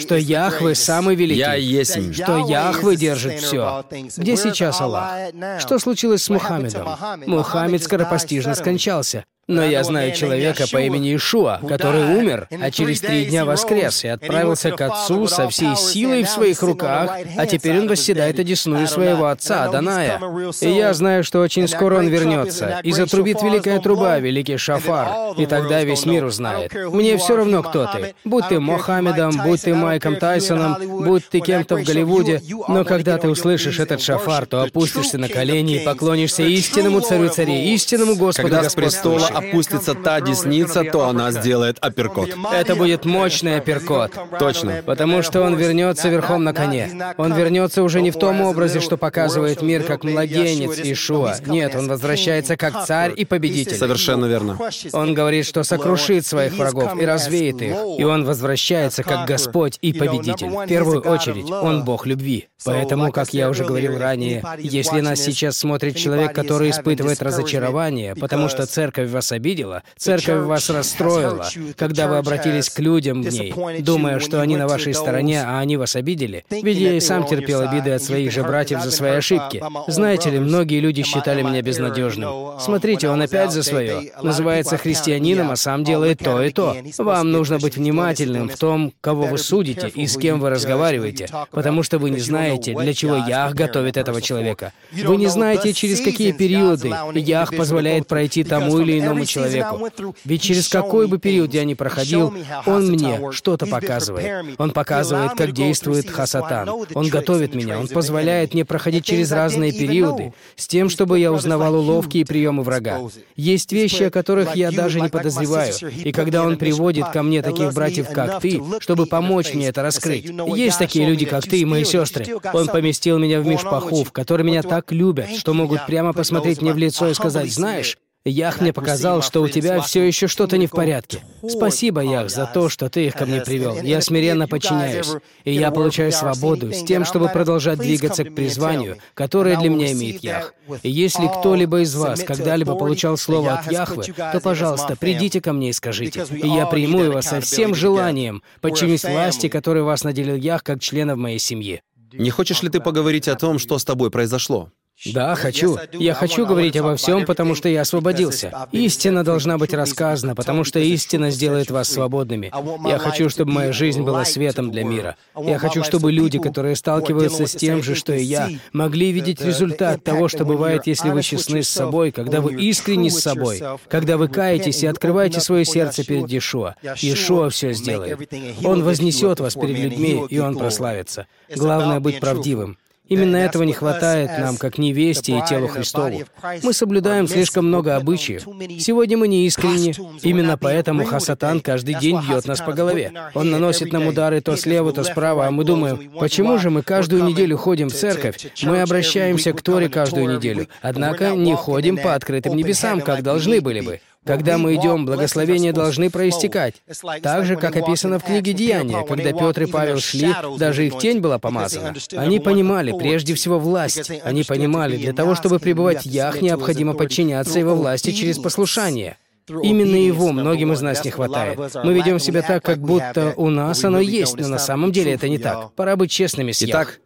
[0.00, 1.40] Что Яхвы самый великий.
[1.40, 2.14] Я есть.
[2.14, 3.84] Что Яхвы держит все.
[4.16, 5.12] Где сейчас Аллах?
[5.58, 6.88] Что случилось с Мухаммедом?
[7.26, 9.24] Мухаммед скоропостижно скончался.
[9.50, 14.08] Но я знаю человека по имени Ишуа, который умер, а через три дня воскрес и
[14.08, 19.26] отправился к Отцу со всей силой в своих руках, а теперь он восседает одесную своего
[19.26, 20.20] отца, Аданая.
[20.60, 25.46] И я знаю, что очень скоро он вернется, и затрубит великая труба, великий шафар, и
[25.46, 26.72] тогда весь мир узнает.
[26.92, 28.14] Мне все равно, кто ты.
[28.24, 33.28] Будь ты Мохаммедом, будь ты Майком Тайсоном, будь ты кем-то в Голливуде, но когда ты
[33.28, 38.68] услышишь этот шафар, то опустишься на колени и поклонишься истинному царю царей, истинному Господу Когда
[38.68, 42.30] с престола опустится та десница, то она сделает апперкот.
[42.52, 44.12] Это будет мощный апперкот.
[44.38, 44.82] Точно.
[44.86, 47.14] Потому что он вернется верхом на коне.
[47.16, 51.34] Он вернется уже не в том образе, что показывает мир как младенец Ишуа.
[51.46, 53.79] Нет, он возвращается как царь и победитель.
[53.80, 54.58] Совершенно верно.
[54.92, 57.76] Он говорит, что сокрушит своих врагов и развеет их.
[57.98, 60.48] И он возвращается как Господь и победитель.
[60.48, 62.49] В первую очередь, он Бог любви.
[62.64, 68.48] Поэтому, как я уже говорил ранее, если нас сейчас смотрит человек, который испытывает разочарование, потому
[68.48, 71.46] что церковь вас обидела, церковь вас расстроила,
[71.76, 75.76] когда вы обратились к людям в ней, думая, что они на вашей стороне, а они
[75.76, 79.62] вас обидели, ведь я и сам терпел обиды от своих же братьев за свои ошибки.
[79.88, 82.58] Знаете ли, многие люди считали меня безнадежным.
[82.60, 84.12] Смотрите, он опять за свое.
[84.22, 86.76] Называется христианином, а сам делает то и то.
[86.98, 91.82] Вам нужно быть внимательным в том, кого вы судите и с кем вы разговариваете, потому
[91.82, 94.72] что вы не знаете, для чего Ях готовит этого человека.
[94.92, 99.88] Вы не знаете, через какие периоды Ях позволяет пройти тому или иному человеку.
[100.24, 102.34] Ведь через какой бы период я ни проходил,
[102.66, 104.56] он мне что-то показывает.
[104.58, 106.68] Он показывает, как действует Хасатан.
[106.94, 111.74] Он готовит меня, он позволяет мне проходить через разные периоды, с тем, чтобы я узнавал
[111.74, 113.00] уловки и приемы врага.
[113.36, 115.72] Есть вещи, о которых я даже не подозреваю.
[116.04, 120.30] И когда он приводит ко мне таких братьев, как ты, чтобы помочь мне это раскрыть.
[120.56, 122.26] Есть такие люди, как ты и мои сестры.
[122.52, 126.72] Он поместил меня в мишпаху, в который меня так любят, что могут прямо посмотреть мне
[126.72, 130.66] в лицо и сказать, знаешь, Ях мне показал, что у тебя все еще что-то не
[130.66, 131.22] в порядке.
[131.48, 133.80] Спасибо, Ях, за то, что ты их ко мне привел.
[133.80, 135.12] Я смиренно подчиняюсь,
[135.44, 140.22] и я получаю свободу с тем, чтобы продолжать двигаться к призванию, которое для меня имеет
[140.22, 140.52] Ях.
[140.82, 145.70] И если кто-либо из вас когда-либо получал слово от Яхвы, то, пожалуйста, придите ко мне
[145.70, 150.62] и скажите, и я приму его со всем желанием, подчинюсь власти, которой вас наделил Ях
[150.62, 151.80] как членов моей семьи.
[152.12, 154.72] Не хочешь ли ты поговорить о том, что с тобой произошло?
[155.06, 155.78] Да, хочу.
[155.92, 158.68] Я хочу говорить обо всем, потому что я освободился.
[158.72, 162.52] Истина должна быть рассказана, потому что истина сделает вас свободными.
[162.86, 165.16] Я хочу, чтобы моя жизнь была светом для мира.
[165.36, 170.04] Я хочу, чтобы люди, которые сталкиваются с тем же, что и я, могли видеть результат
[170.04, 174.28] того, что бывает, если вы честны с собой, когда вы искренни с собой, когда вы
[174.28, 176.74] каетесь и открываете свое сердце перед Иешуа.
[176.82, 178.18] Иешуа все сделает.
[178.64, 181.26] Он вознесет вас перед людьми, и Он прославится.
[181.54, 182.76] Главное— быть правдивым.
[183.10, 186.22] Именно этого не хватает нам, как невесте и телу Христову.
[186.62, 188.46] Мы соблюдаем слишком много обычаев.
[188.80, 189.94] Сегодня мы не искренни.
[190.22, 193.12] Именно поэтому Хасатан каждый день бьет нас по голове.
[193.34, 197.24] Он наносит нам удары то слева, то справа, а мы думаем, почему же мы каждую
[197.24, 198.46] неделю ходим в церковь?
[198.62, 203.80] Мы обращаемся к Торе каждую неделю, однако не ходим по открытым небесам, как должны были
[203.80, 204.00] бы.
[204.24, 206.82] Когда мы идем, благословения должны проистекать.
[207.22, 211.20] Так же, как описано в книге Деяния, когда Петр и Павел шли, даже их тень
[211.20, 211.94] была помазана.
[212.16, 214.10] Они понимали, прежде всего, власть.
[214.22, 219.16] Они понимали, для того, чтобы пребывать в Ях, необходимо подчиняться его власти через послушание.
[219.48, 221.58] Именно его многим из нас не хватает.
[221.82, 225.28] Мы ведем себя так, как будто у нас оно есть, но на самом деле это
[225.28, 225.72] не так.
[225.72, 226.62] Пора быть честными с.
[226.62, 227.00] Итак,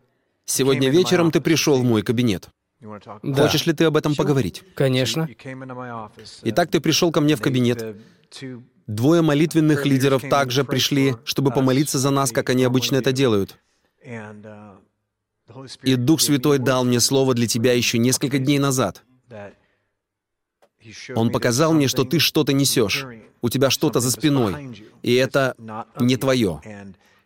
[0.45, 2.49] сегодня вечером ты пришел в мой кабинет.
[3.23, 3.43] Да.
[3.43, 4.63] Хочешь ли ты об этом поговорить?
[4.75, 5.29] Конечно.
[6.43, 7.97] Итак, ты пришел ко мне в кабинет.
[8.87, 13.59] Двое молитвенных лидеров также пришли, чтобы помолиться за нас, как они обычно это делают.
[15.83, 19.03] И Дух Святой дал мне слово для тебя еще несколько дней назад.
[21.15, 23.07] Он показал мне, что ты что-то несешь.
[23.41, 24.85] У тебя что-то за спиной.
[25.03, 25.55] И это
[25.99, 26.61] не твое.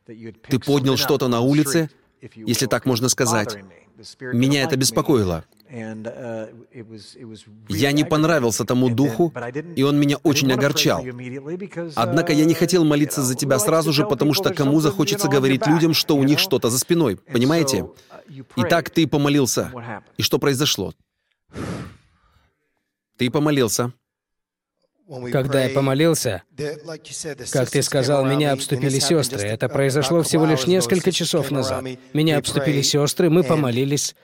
[0.07, 1.91] Ты поднял что-то на улице,
[2.35, 3.59] если так можно сказать.
[4.21, 5.45] Меня это беспокоило.
[7.69, 9.33] Я не понравился тому духу,
[9.77, 11.05] и он меня очень огорчал.
[11.97, 15.95] Однако я не хотел молиться за тебя сразу же, потому что кому захочется говорить людям,
[15.95, 17.87] что у них что-то за спиной, понимаете?
[18.57, 19.73] Итак, ты помолился.
[20.17, 20.95] И что произошло?
[23.17, 23.93] Ты помолился.
[25.33, 26.43] Когда я помолился,
[27.51, 29.41] как ты сказал, меня обступили сестры.
[29.41, 31.85] Это произошло всего лишь несколько часов назад.
[32.13, 34.15] Меня обступили сестры, мы помолились.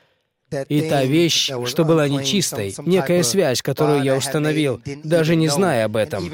[0.69, 5.97] И та вещь, что была нечистой, некая связь, которую я установил, даже не зная об
[5.97, 6.29] этом.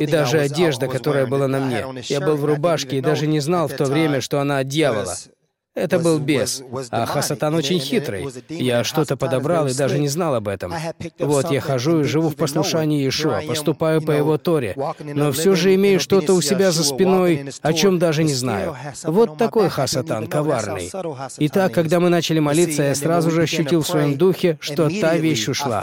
[0.00, 1.84] И даже одежда, которая была на мне.
[2.08, 5.14] Я был в рубашке и даже не знал в то время, что она от дьявола.
[5.74, 8.28] Это был бес, а Хасатан очень хитрый.
[8.48, 10.72] Я что-то подобрал и даже не знал об этом.
[11.18, 15.74] Вот я хожу и живу в послушании Иешуа, поступаю по его Торе, но все же
[15.74, 18.76] имею что-то у себя за спиной, о чем даже не знаю.
[19.02, 20.90] Вот такой Хасатан, коварный.
[21.38, 25.48] Итак, когда мы начали молиться, я сразу же ощутил в своем духе, что та вещь
[25.48, 25.82] ушла.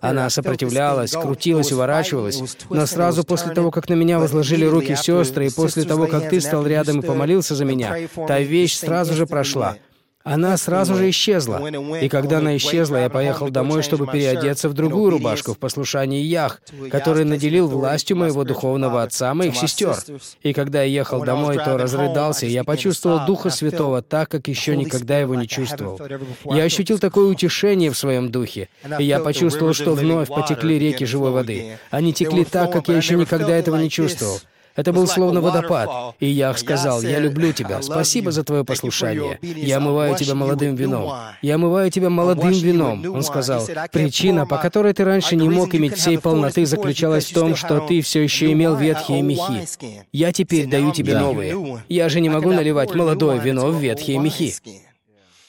[0.00, 5.50] Она сопротивлялась, крутилась, уворачивалась, но сразу после того, как на меня возложили руки сестры, и
[5.50, 7.96] после того, как ты стал рядом и помолился за меня,
[8.28, 9.76] та вещь сразу же прошла.
[10.24, 11.66] Она сразу же исчезла.
[12.00, 16.60] И когда она исчезла, я поехал домой, чтобы переодеться в другую рубашку в послушании Ях,
[16.90, 19.96] который наделил властью моего духовного отца, моих сестер.
[20.42, 24.76] И когда я ехал домой, то разрыдался, и я почувствовал Духа Святого так, как еще
[24.76, 25.98] никогда его не чувствовал.
[26.44, 28.68] Я ощутил такое утешение в своем духе,
[28.98, 31.78] и я почувствовал, что вновь потекли реки живой воды.
[31.90, 34.40] Они текли так, как я еще никогда этого не чувствовал.
[34.74, 36.14] Это был словно водопад.
[36.20, 37.82] И Ях сказал, «Я люблю тебя.
[37.82, 39.38] Спасибо за твое послушание.
[39.42, 41.12] Я омываю тебя молодым вином.
[41.42, 43.04] Я омываю тебя молодым вином».
[43.14, 47.56] Он сказал, «Причина, по которой ты раньше не мог иметь всей полноты, заключалась в том,
[47.56, 49.66] что ты все еще имел ветхие мехи.
[50.12, 51.82] Я теперь даю тебе новые.
[51.88, 54.54] Я же не могу наливать молодое вино в ветхие мехи».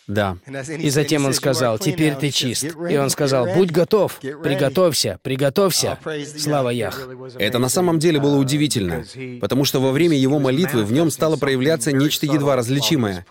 [0.07, 0.37] Да.
[0.79, 2.65] И затем он сказал, «Теперь ты чист».
[2.89, 5.97] И он сказал, «Будь готов, приготовься, приготовься».
[6.37, 7.07] Слава Ях.
[7.37, 9.05] Это на самом деле было удивительно,
[9.39, 13.25] потому что во время его молитвы в нем стало проявляться нечто едва различимое.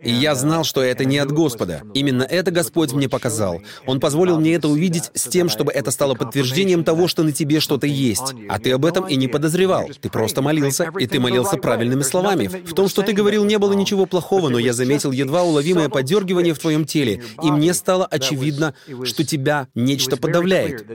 [0.00, 1.82] И я знал, что это не от Господа.
[1.92, 3.60] Именно это Господь мне показал.
[3.84, 7.58] Он позволил мне это увидеть с тем, чтобы это стало подтверждением того, что на тебе
[7.58, 8.34] что-то есть.
[8.48, 9.88] А ты об этом и не подозревал.
[10.00, 12.46] Ты просто молился, и ты молился правильными словами.
[12.46, 16.54] В том, что ты говорил, не было ничего плохого, но я заметил едва уловимое подергивание
[16.54, 20.86] в твоем теле, и мне стало очевидно, что тебя нечто подавляет.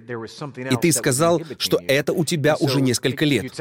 [0.71, 3.53] И ты сказал, что это у тебя уже несколько лет.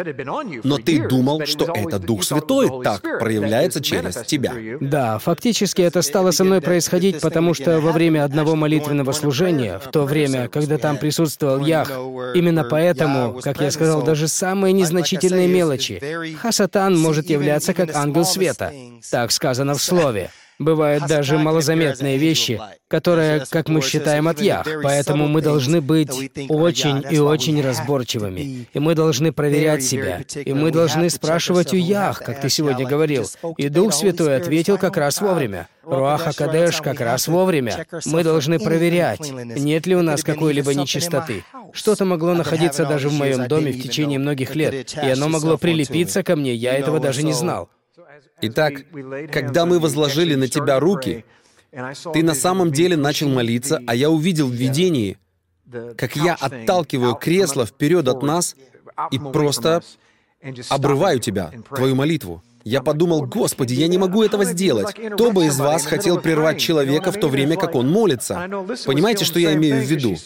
[0.62, 4.54] Но ты думал, что это Дух Святой так проявляется через тебя.
[4.80, 9.90] Да, Фактически это стало со мной происходить, потому что во время одного молитвенного служения, в
[9.90, 11.90] то время, когда там присутствовал Ях,
[12.34, 16.02] именно поэтому, как я сказал, даже самые незначительные мелочи,
[16.36, 18.74] Хасатан может являться как ангел света.
[19.10, 20.30] Так сказано в Слове.
[20.58, 24.66] Бывают даже малозаметные вещи, которые, как мы считаем, от Ях.
[24.82, 26.10] Поэтому мы должны быть
[26.48, 28.66] очень и очень разборчивыми.
[28.72, 30.22] И мы должны проверять себя.
[30.34, 33.26] И мы должны спрашивать у Ях, как ты сегодня говорил.
[33.56, 35.68] И Дух Святой ответил как раз вовремя.
[35.84, 37.86] Руаха Кадеш как раз вовремя.
[38.06, 41.44] Мы должны проверять, нет ли у нас какой-либо нечистоты.
[41.72, 46.22] Что-то могло находиться даже в моем доме в течение многих лет, и оно могло прилепиться
[46.22, 47.68] ко мне, я этого даже не знал.
[48.40, 48.74] Итак,
[49.30, 51.24] когда мы возложили на тебя руки,
[52.12, 55.18] ты на самом деле начал молиться, а я увидел в видении,
[55.96, 58.56] как я отталкиваю кресло вперед от нас
[59.10, 59.82] и просто
[60.68, 62.42] обрываю тебя, твою молитву.
[62.64, 64.94] Я подумал, Господи, я не могу этого сделать.
[65.14, 68.48] Кто бы из вас хотел прервать человека в то время, как он молится?
[68.86, 70.16] Понимаете, что я имею в виду?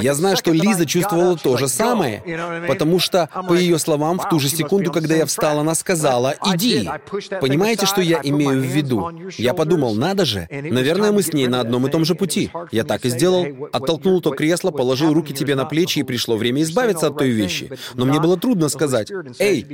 [0.00, 2.22] Я знаю, что Лиза чувствовала то же самое,
[2.68, 6.88] потому что, по ее словам, в ту же секунду, когда я встала, она сказала «иди».
[7.40, 9.10] Понимаете, что я имею в виду?
[9.36, 12.50] Я подумал, надо же, наверное, мы с ней на одном и том же пути.
[12.72, 16.62] Я так и сделал, оттолкнул то кресло, положил руки тебе на плечи, и пришло время
[16.62, 17.70] избавиться от той вещи.
[17.94, 19.66] Но мне было трудно сказать, «Эй,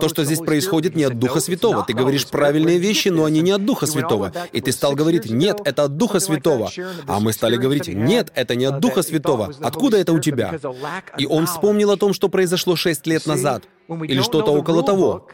[0.00, 1.84] то, что здесь происходит, не от Духа Святого, Святого.
[1.86, 4.32] Ты говоришь правильные вещи, но они не от Духа Святого.
[4.52, 6.70] И ты стал говорить, нет, это от Духа Святого.
[7.06, 9.52] А мы стали говорить, нет, это не от Духа Святого.
[9.60, 10.58] Откуда это у тебя?
[11.18, 13.64] И он вспомнил о том, что произошло шесть лет назад.
[13.88, 15.28] Или что-то около того.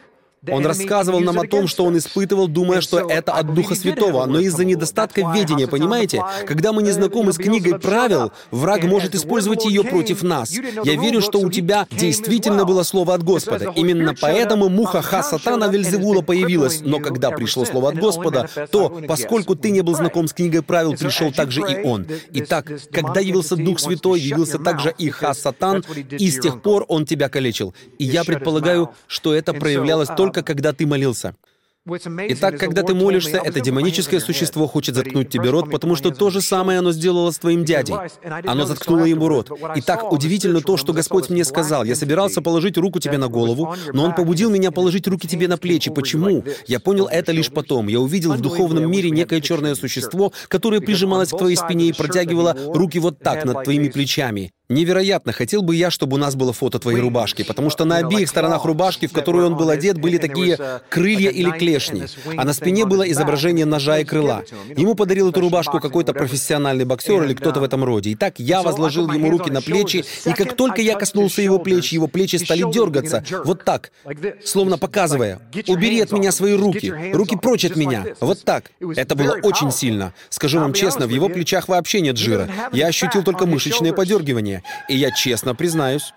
[0.49, 4.39] Он рассказывал нам о том, что он испытывал, думая, что это от Духа Святого, но
[4.39, 6.23] из-за недостатка ведения, понимаете?
[6.47, 10.51] Когда мы не знакомы с книгой правил, враг может использовать ее против нас.
[10.51, 13.71] Я верю, что у тебя действительно было слово от Господа.
[13.75, 16.81] Именно поэтому муха Ха-Сатана Вельзевула появилась.
[16.81, 20.95] Но когда пришло слово от Господа, то, поскольку ты не был знаком с книгой правил,
[20.95, 22.07] пришел также и он.
[22.33, 27.29] Итак, когда явился Дух Святой, явился также и Ха-Сатан, и с тех пор он тебя
[27.29, 27.75] калечил.
[27.99, 31.35] И я предполагаю, что это проявлялось только только когда ты молился.
[31.87, 36.39] Итак, когда ты молишься, это демоническое существо хочет заткнуть тебе рот, потому что то же
[36.39, 37.95] самое оно сделало с твоим дядей.
[38.45, 39.49] Оно заткнуло ему рот.
[39.77, 41.83] Итак, удивительно то, что Господь мне сказал.
[41.83, 45.57] Я собирался положить руку тебе на голову, но Он побудил меня положить руки тебе на
[45.57, 45.89] плечи.
[45.89, 46.45] Почему?
[46.67, 47.87] Я понял это лишь потом.
[47.87, 52.55] Я увидел в духовном мире некое черное существо, которое прижималось к твоей спине и протягивало
[52.75, 54.53] руки вот так над твоими плечами.
[54.71, 58.29] Невероятно, хотел бы я, чтобы у нас было фото твоей рубашки, потому что на обеих
[58.29, 60.57] сторонах рубашки, в которую он был одет, были такие
[60.89, 62.03] крылья или клешни,
[62.37, 64.43] а на спине было изображение ножа и крыла.
[64.77, 68.13] Ему подарил эту рубашку какой-то профессиональный боксер или кто-то в этом роде.
[68.13, 72.07] Итак, я возложил ему руки на плечи, и как только я коснулся его плеч, его
[72.07, 73.91] плечи стали дергаться, вот так,
[74.45, 78.05] словно показывая, «Убери от меня свои руки, руки прочь от меня».
[78.21, 78.71] Вот так.
[78.95, 80.13] Это было очень сильно.
[80.29, 82.49] Скажу вам честно, в его плечах вообще нет жира.
[82.71, 84.60] Я ощутил только мышечное подергивание.
[84.87, 86.13] И я честно признаюсь,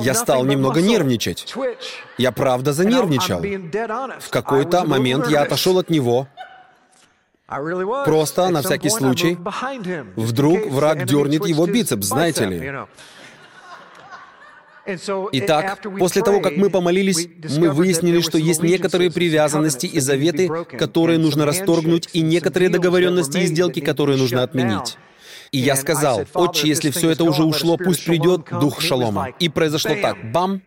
[0.00, 1.54] я стал немного нервничать.
[2.18, 3.40] Я правда занервничал.
[4.20, 6.28] В какой-то момент я отошел от него.
[8.04, 9.38] Просто на всякий случай.
[10.16, 12.72] Вдруг враг дернет его бицепс, знаете ли.
[15.32, 20.48] Итак, после того, как мы помолились, мы выяснили, что есть некоторые привязанности и заветы,
[20.78, 24.96] которые нужно расторгнуть, и некоторые договоренности и сделки, которые нужно отменить.
[25.52, 29.28] И я сказал, «Отче, если все это уже ушло, пусть придет Дух Шалома».
[29.38, 30.62] И произошло так, бам,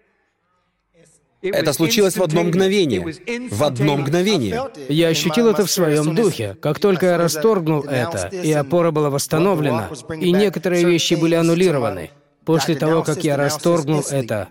[1.42, 3.16] это случилось в одно мгновение.
[3.50, 4.70] В одно мгновение.
[4.90, 6.58] Я ощутил это в своем духе.
[6.62, 12.12] Как только я расторгнул это, и опора была восстановлена, и некоторые вещи были аннулированы,
[12.44, 14.50] после того, как я расторгнул это,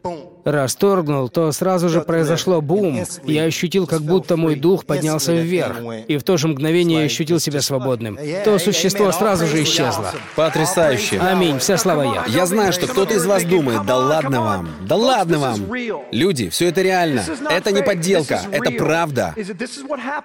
[0.53, 3.05] расторгнул, то сразу же произошло бум.
[3.24, 5.76] Я ощутил, как будто мой дух поднялся вверх,
[6.07, 8.18] и в то же мгновение я ощутил себя свободным.
[8.44, 10.12] То существо сразу же исчезло.
[10.36, 11.18] Потрясающе.
[11.20, 11.59] Аминь.
[11.59, 12.24] Вся слава я.
[12.28, 15.72] Я знаю, что кто-то из вас думает, да ладно вам, да ладно вам.
[16.11, 17.24] Люди, все это реально.
[17.51, 19.34] Это не подделка, это правда.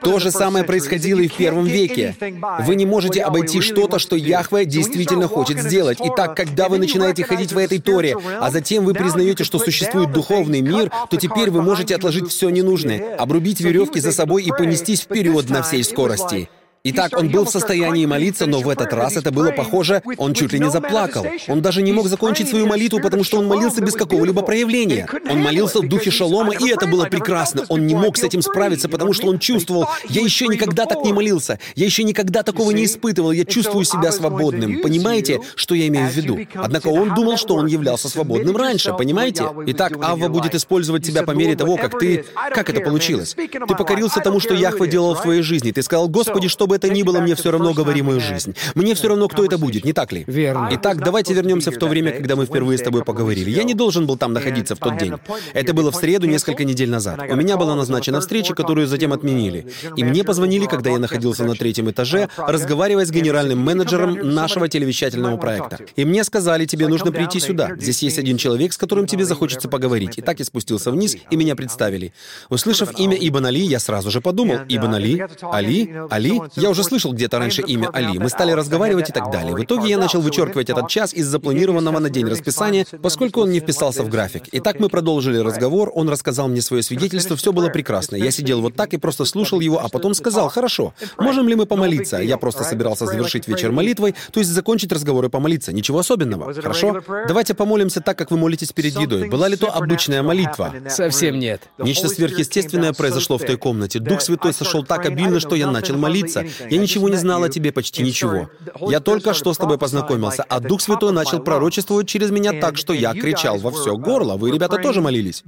[0.01, 2.15] То же самое происходило и в первом веке.
[2.59, 5.97] Вы не можете обойти что-то, что Яхве действительно хочет сделать.
[6.01, 10.61] Итак, когда вы начинаете ходить в этой Торе, а затем вы признаете, что существует духовный
[10.61, 15.49] мир, то теперь вы можете отложить все ненужное, обрубить веревки за собой и понестись вперед
[15.49, 16.49] на всей скорости.
[16.85, 20.51] Итак, он был в состоянии молиться, но в этот раз это было похоже, он чуть
[20.51, 21.25] ли не заплакал.
[21.47, 25.07] Он даже не мог закончить свою молитву, потому что он молился без какого-либо проявления.
[25.29, 27.63] Он молился в духе шалома, и это было прекрасно.
[27.69, 31.13] Он не мог с этим справиться, потому что он чувствовал, я еще никогда так не
[31.13, 34.81] молился, я еще никогда такого не испытывал, я чувствую себя свободным.
[34.81, 36.37] Понимаете, что я имею в виду?
[36.53, 39.45] Однако он думал, что он являлся свободным раньше, понимаете?
[39.67, 42.25] Итак, Авва будет использовать тебя по мере того, как ты...
[42.53, 43.35] Как это получилось?
[43.37, 45.71] Ты покорился тому, что Яхва делал в твоей жизни.
[45.71, 48.55] Ты сказал, Господи, чтобы бы это ни было, мне все равно говори мою жизнь.
[48.75, 50.23] Мне все равно, кто это будет, не так ли?
[50.27, 50.69] Верно.
[50.71, 53.51] Итак, давайте вернемся в то время, когда мы впервые с тобой поговорили.
[53.51, 55.13] Я не должен был там находиться в тот день.
[55.53, 57.19] Это было в среду несколько недель назад.
[57.29, 59.67] У меня была назначена встреча, которую затем отменили.
[59.95, 65.37] И мне позвонили, когда я находился на третьем этаже, разговаривая с генеральным менеджером нашего телевещательного
[65.37, 65.79] проекта.
[65.95, 67.71] И мне сказали, тебе нужно прийти сюда.
[67.77, 70.17] Здесь есть один человек, с которым тебе захочется поговорить.
[70.17, 72.13] И так я спустился вниз, и меня представили.
[72.49, 75.25] Услышав имя Ибн Али, я сразу же подумал, Ибн Али?
[75.41, 75.93] Али?
[76.09, 76.41] Али?
[76.63, 78.17] Я уже слышал где-то раньше имя Али.
[78.17, 79.53] Мы стали разговаривать и так далее.
[79.53, 83.59] В итоге я начал вычеркивать этот час из запланированного на день расписания, поскольку он не
[83.59, 84.47] вписался в график.
[84.47, 88.15] И так мы продолжили разговор, он рассказал мне свое свидетельство, все было прекрасно.
[88.15, 91.65] Я сидел вот так и просто слушал его, а потом сказал, хорошо, можем ли мы
[91.65, 92.19] помолиться?
[92.19, 95.73] Я просто собирался завершить вечер молитвой, то есть закончить разговор и помолиться.
[95.73, 96.53] Ничего особенного.
[96.53, 97.01] Хорошо?
[97.27, 99.27] Давайте помолимся так, как вы молитесь перед едой.
[99.27, 100.73] Была ли то обычная молитва?
[100.87, 101.63] Совсем нет.
[101.77, 103.99] Нечто сверхъестественное произошло в той комнате.
[103.99, 106.45] Дух Святой сошел так обильно, что я начал молиться.
[106.69, 108.49] Я ничего не знал о тебе, почти ничего.
[108.81, 112.93] Я только что с тобой познакомился, а Дух Святой начал пророчествовать через меня так, что
[112.93, 114.35] я кричал во все горло.
[114.35, 115.43] Вы, ребята, тоже молились.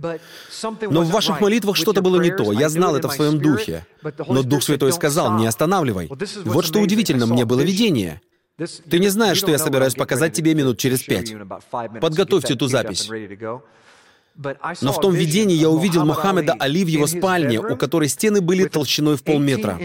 [0.81, 2.51] Но в ваших молитвах что-то было не то.
[2.51, 3.85] Я знал это в своем духе.
[4.27, 6.09] Но Дух Святой сказал, не останавливай.
[6.45, 8.21] Вот что удивительно, мне было видение.
[8.89, 11.33] Ты не знаешь, что я собираюсь показать тебе минут через пять.
[11.99, 13.09] Подготовьте ту запись.
[14.81, 18.65] Но в том видении я увидел Мухаммеда Али в его спальне, у которой стены были
[18.67, 19.79] толщиной в полметра.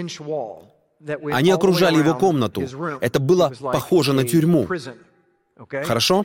[1.33, 2.63] Они окружали его комнату.
[3.01, 4.69] Это было похоже на тюрьму.
[5.85, 6.25] Хорошо?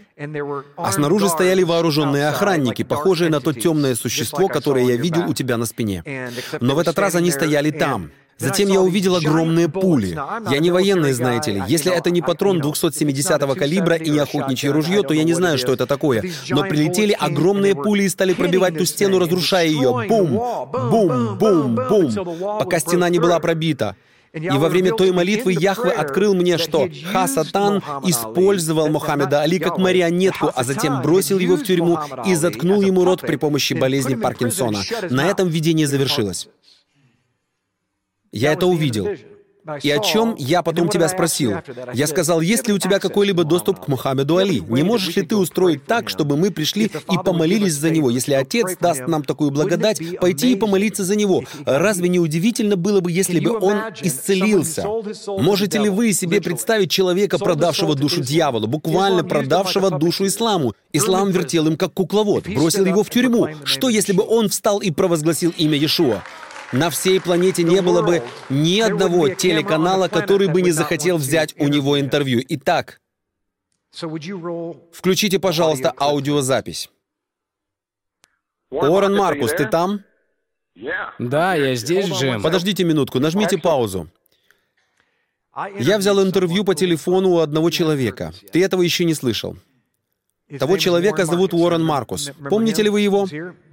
[0.78, 5.58] А снаружи стояли вооруженные охранники, похожие на то темное существо, которое я видел у тебя
[5.58, 6.04] на спине.
[6.60, 8.12] Но в этот раз они стояли там.
[8.38, 10.18] Затем я увидел огромные пули.
[10.52, 11.64] Я не военный, знаете ли.
[11.68, 15.74] Если это не патрон 270-го калибра и не охотничье ружье, то я не знаю, что
[15.74, 16.24] это такое.
[16.50, 20.06] Но прилетели огромные пули и стали пробивать ту стену, разрушая ее.
[20.10, 20.32] Бум!
[20.72, 21.38] Бум!
[21.38, 21.76] Бум!
[21.76, 22.60] Бум!
[22.60, 23.96] Пока стена не была пробита.
[24.36, 30.52] И во время той молитвы Яхве открыл мне, что Хасатан использовал Мухаммеда Али как марионетку,
[30.54, 34.82] а затем бросил его в тюрьму и заткнул ему рот при помощи болезни Паркинсона.
[35.10, 36.50] На этом видение завершилось.
[38.34, 39.08] Я это увидел.
[39.82, 41.56] И о чем я потом тебя спросил?
[41.94, 44.62] Я сказал, есть ли у тебя какой-либо доступ к Мухаммеду Али?
[44.62, 48.10] Не можешь ли ты устроить так, чтобы мы пришли и помолились за него?
[48.10, 51.44] Если Отец даст нам такую благодать, пойти и помолиться за него.
[51.66, 54.86] Разве не удивительно было бы, если бы он исцелился?
[55.28, 60.74] Можете ли вы себе представить человека, продавшего душу дьяволу, буквально продавшего душу исламу?
[60.94, 63.50] Ислам вертел им как кукловод, бросил его в тюрьму.
[63.64, 66.22] Что, если бы он встал и провозгласил имя Иешуа?
[66.76, 71.70] На всей планете не было бы ни одного телеканала, который бы не захотел взять у
[71.70, 72.44] него интервью.
[72.50, 73.00] Итак,
[74.92, 76.90] включите, пожалуйста, аудиозапись.
[78.70, 80.04] Уоррен Маркус, ты там?
[81.18, 82.42] Да, я здесь, Джим.
[82.42, 84.10] Подождите минутку, нажмите паузу.
[85.80, 88.34] Я взял интервью по телефону у одного человека.
[88.52, 89.56] Ты этого еще не слышал.
[90.60, 92.32] Того человека зовут Уоррен Маркус.
[92.50, 93.28] Помните ли вы его?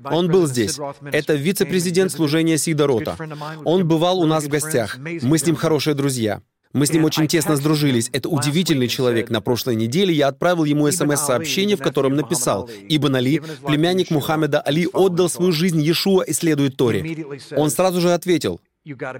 [0.05, 0.79] Он был здесь.
[1.12, 3.16] Это вице-президент служения Сида Рота.
[3.64, 4.97] Он бывал у нас в гостях.
[4.99, 6.41] Мы с ним хорошие друзья.
[6.73, 8.09] Мы с ним очень тесно сдружились.
[8.14, 9.29] Это удивительный человек.
[9.29, 14.89] На прошлой неделе я отправил ему смс-сообщение, в котором написал, «Ибн Али, племянник Мухаммеда Али,
[14.91, 17.27] отдал свою жизнь Иешуа и следует Торе».
[17.55, 18.62] Он сразу же ответил,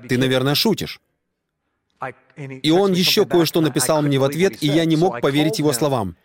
[0.09, 1.01] «Ты, наверное, шутишь».
[2.63, 6.17] И он еще кое-что написал мне в ответ, и я не мог поверить его словам.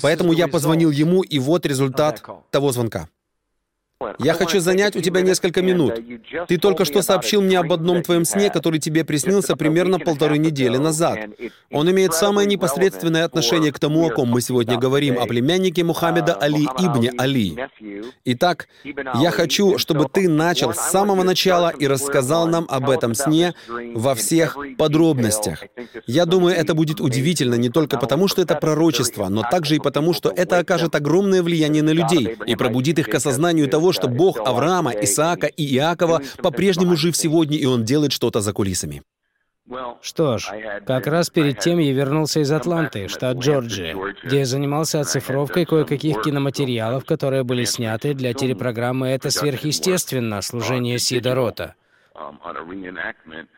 [0.00, 3.08] Поэтому я позвонил ему, и вот результат того звонка.
[4.18, 5.94] Я хочу занять у тебя несколько минут.
[6.48, 10.76] Ты только что сообщил мне об одном твоем сне, который тебе приснился примерно полторы недели
[10.76, 11.18] назад.
[11.70, 16.34] Он имеет самое непосредственное отношение к тому, о ком мы сегодня говорим, о племяннике Мухаммеда
[16.34, 17.56] Али Ибне Али.
[18.24, 23.54] Итак, я хочу, чтобы ты начал с самого начала и рассказал нам об этом сне
[23.94, 25.64] во всех подробностях.
[26.06, 30.12] Я думаю, это будет удивительно не только потому, что это пророчество, но также и потому,
[30.12, 34.38] что это окажет огромное влияние на людей и пробудит их к осознанию того, что Бог
[34.38, 39.02] Авраама, Исаака и Иакова по-прежнему жив сегодня, и Он делает что-то за кулисами.
[40.02, 40.50] Что ж,
[40.86, 46.22] как раз перед тем я вернулся из Атланты, штат Джорджия, где я занимался оцифровкой кое-каких
[46.22, 50.42] киноматериалов, которые были сняты для телепрограммы «Это сверхъестественно.
[50.42, 51.74] Служение Сида Рота».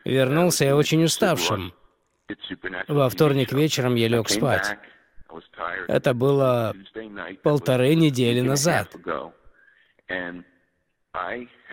[0.05, 1.73] Вернулся я очень уставшим.
[2.87, 4.77] Во вторник вечером я лег спать.
[5.87, 6.73] Это было
[7.43, 8.95] полторы недели назад.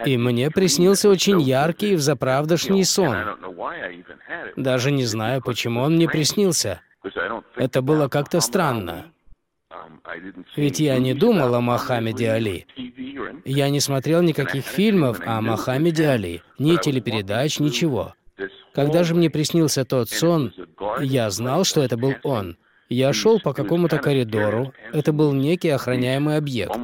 [0.04, 3.16] И мне приснился очень яркий, взаправдошний сон.
[4.56, 6.80] Даже не знаю, почему он мне приснился.
[7.56, 9.12] Это было как-то странно.
[10.56, 12.66] Ведь я не думал о Мохаммеде Али.
[13.44, 18.14] Я не смотрел никаких фильмов о Мохаммеде Али, ни телепередач, ничего.
[18.74, 20.52] Когда же мне приснился тот сон,
[21.00, 22.56] я знал, что это был он.
[22.92, 24.74] Я шел по какому-то коридору.
[24.92, 26.76] Это был некий охраняемый объект.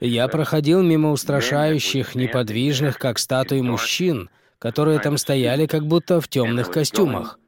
[0.00, 4.30] Я проходил мимо устрашающих, неподвижных, как статуи мужчин,
[4.60, 7.40] которые там стояли как будто в темных костюмах.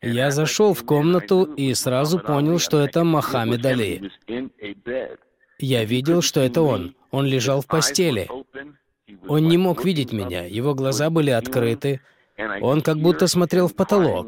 [0.00, 4.10] Я зашел в комнату и сразу понял, что это Мохаммед Али.
[5.58, 6.94] Я видел, что это он.
[7.10, 8.28] Он лежал в постели.
[9.26, 12.00] Он не мог видеть меня, его глаза были открыты,
[12.60, 14.26] он как будто смотрел в потолок.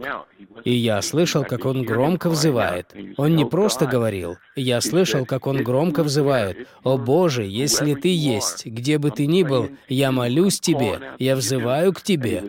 [0.66, 2.92] И я слышал, как он громко взывает.
[3.16, 4.36] Он не просто говорил.
[4.56, 6.66] Я слышал, как он громко взывает.
[6.82, 11.92] «О Боже, если Ты есть, где бы Ты ни был, я молюсь Тебе, я взываю
[11.92, 12.48] к Тебе».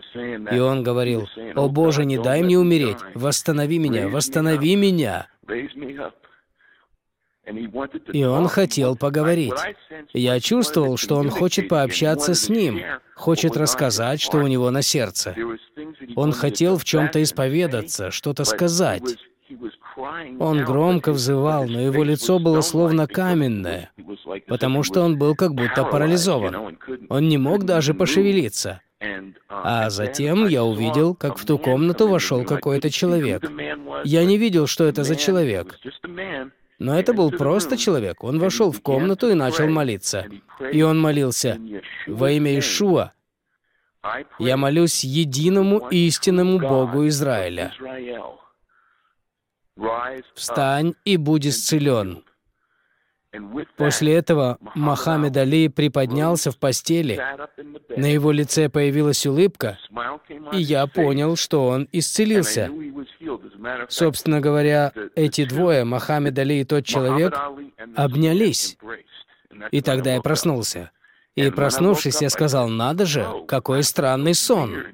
[0.50, 5.28] И он говорил, «О Боже, не дай мне умереть, восстанови меня, восстанови меня».
[8.12, 9.54] И он хотел поговорить.
[10.12, 12.80] Я чувствовал, что он хочет пообщаться с ним,
[13.14, 15.34] хочет рассказать, что у него на сердце.
[16.16, 19.16] Он хотел в чем-то исповедаться, что-то сказать.
[20.38, 23.90] Он громко взывал, но его лицо было словно каменное,
[24.46, 26.78] потому что он был как будто парализован.
[27.08, 28.80] Он не мог даже пошевелиться.
[29.48, 33.44] А затем я увидел, как в ту комнату вошел какой-то человек.
[34.04, 35.78] Я не видел, что это за человек.
[36.78, 38.22] Но это был просто человек.
[38.22, 40.26] Он вошел в комнату и начал молиться.
[40.72, 41.58] И он молился
[42.06, 43.12] «Во имя Ишуа,
[44.38, 47.72] я молюсь единому истинному Богу Израиля.
[50.34, 52.24] Встань и будь исцелен».
[53.76, 57.20] После этого Мохаммед Али приподнялся в постели,
[57.94, 59.78] на его лице появилась улыбка,
[60.52, 62.70] и я понял, что он исцелился.
[63.88, 67.34] Собственно говоря, эти двое, Мохаммед Али и тот человек,
[67.96, 68.76] обнялись.
[69.70, 70.90] И тогда я проснулся.
[71.34, 74.84] И проснувшись, я сказал, надо же, какой странный сон.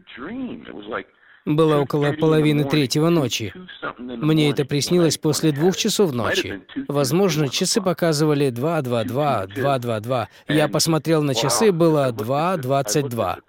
[1.46, 3.52] Было около половины третьего ночи.
[3.98, 6.62] Мне это приснилось после двух часов ночи.
[6.88, 10.26] Возможно, часы показывали 2.22, 2.22.
[10.48, 13.40] Я посмотрел на часы, было 2.22.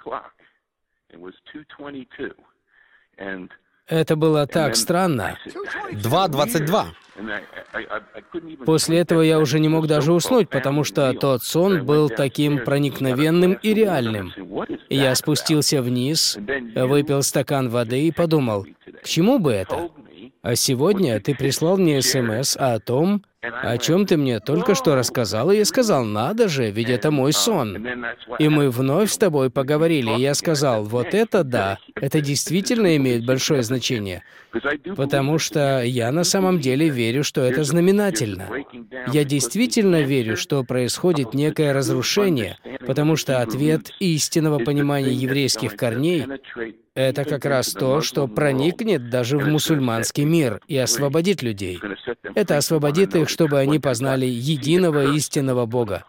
[3.87, 5.37] Это было так странно.
[5.91, 6.85] 2.22.
[8.65, 13.53] После этого я уже не мог даже уснуть, потому что тот сон был таким проникновенным
[13.53, 14.33] и реальным.
[14.89, 16.37] Я спустился вниз,
[16.75, 18.65] выпил стакан воды и подумал,
[19.03, 19.89] к чему бы это?
[20.41, 23.23] А сегодня ты прислал мне СМС о том,
[23.61, 27.33] о чем ты мне только что рассказал, и я сказал, надо же, ведь это мой
[27.33, 27.77] сон.
[28.39, 33.25] И мы вновь с тобой поговорили, и я сказал, вот это да, это действительно имеет
[33.25, 34.23] большое значение,
[34.95, 38.49] потому что я на самом деле верю, что это знаменательно.
[39.11, 46.25] Я действительно верю, что происходит некое разрушение, потому что ответ истинного понимания еврейских корней
[46.95, 51.79] это как раз то, что проникнет даже в мусульманский мир и освободит людей.
[52.35, 56.05] Это освободит их, чтобы они познали единого истинного Бога.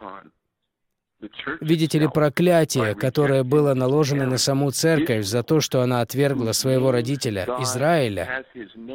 [1.60, 6.90] Видите ли, проклятие, которое было наложено на саму церковь за то, что она отвергла своего
[6.90, 8.44] родителя Израиля,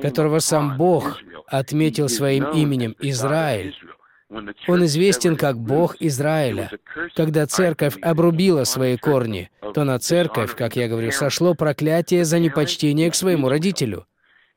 [0.02, 3.76] которого сам Бог отметил своим именем Израиль,
[4.68, 6.72] он известен как Бог Израиля.
[7.16, 13.12] Когда церковь обрубила свои корни, то на церковь, как я говорю, сошло проклятие за непочтение
[13.12, 14.06] к своему родителю.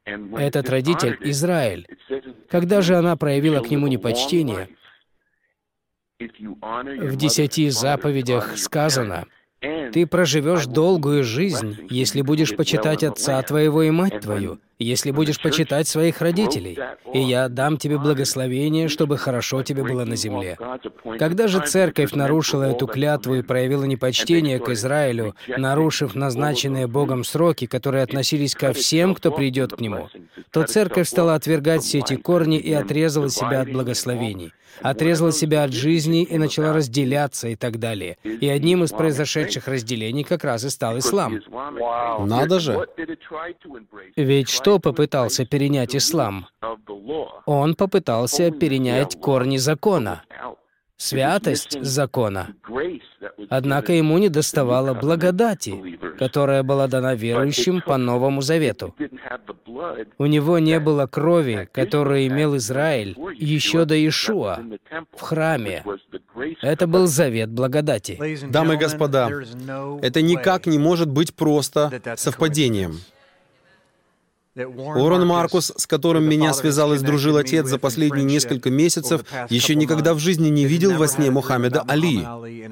[0.04, 1.86] Этот родитель— Израиль.
[2.50, 4.68] Когда же она проявила к нему непочтение,
[6.20, 9.26] в десяти заповедях сказано,
[9.60, 15.88] «Ты проживешь долгую жизнь, если будешь почитать отца твоего и мать твою, если будешь почитать
[15.88, 16.78] своих родителей,
[17.12, 20.58] и я дам тебе благословение, чтобы хорошо тебе было на земле.
[21.18, 27.66] Когда же церковь нарушила эту клятву и проявила непочтение к Израилю, нарушив назначенные Богом сроки,
[27.66, 30.08] которые относились ко всем, кто придет к Нему,
[30.50, 35.72] то церковь стала отвергать все эти корни и отрезала себя от благословений, отрезала себя от
[35.72, 38.16] жизни и начала разделяться и так далее.
[38.24, 41.40] И одним из произошедших разделений как раз и стал ислам.
[42.26, 42.86] Надо же!
[44.16, 46.46] Ведь что попытался перенять ислам?
[47.44, 50.22] Он попытался перенять корни закона,
[50.96, 52.54] святость закона.
[53.50, 58.94] Однако ему не доставало благодати, которая была дана верующим по Новому Завету.
[60.16, 64.60] У него не было крови, которую имел Израиль еще до Ишуа
[65.14, 65.84] в храме.
[66.62, 68.18] Это был завет благодати.
[68.48, 69.28] Дамы и господа,
[70.00, 73.00] это никак не может быть просто совпадением.
[74.56, 80.14] Уоррен Маркус, с которым меня связал и сдружил отец за последние несколько месяцев, еще никогда
[80.14, 82.24] в жизни не видел во сне Мухаммеда Али.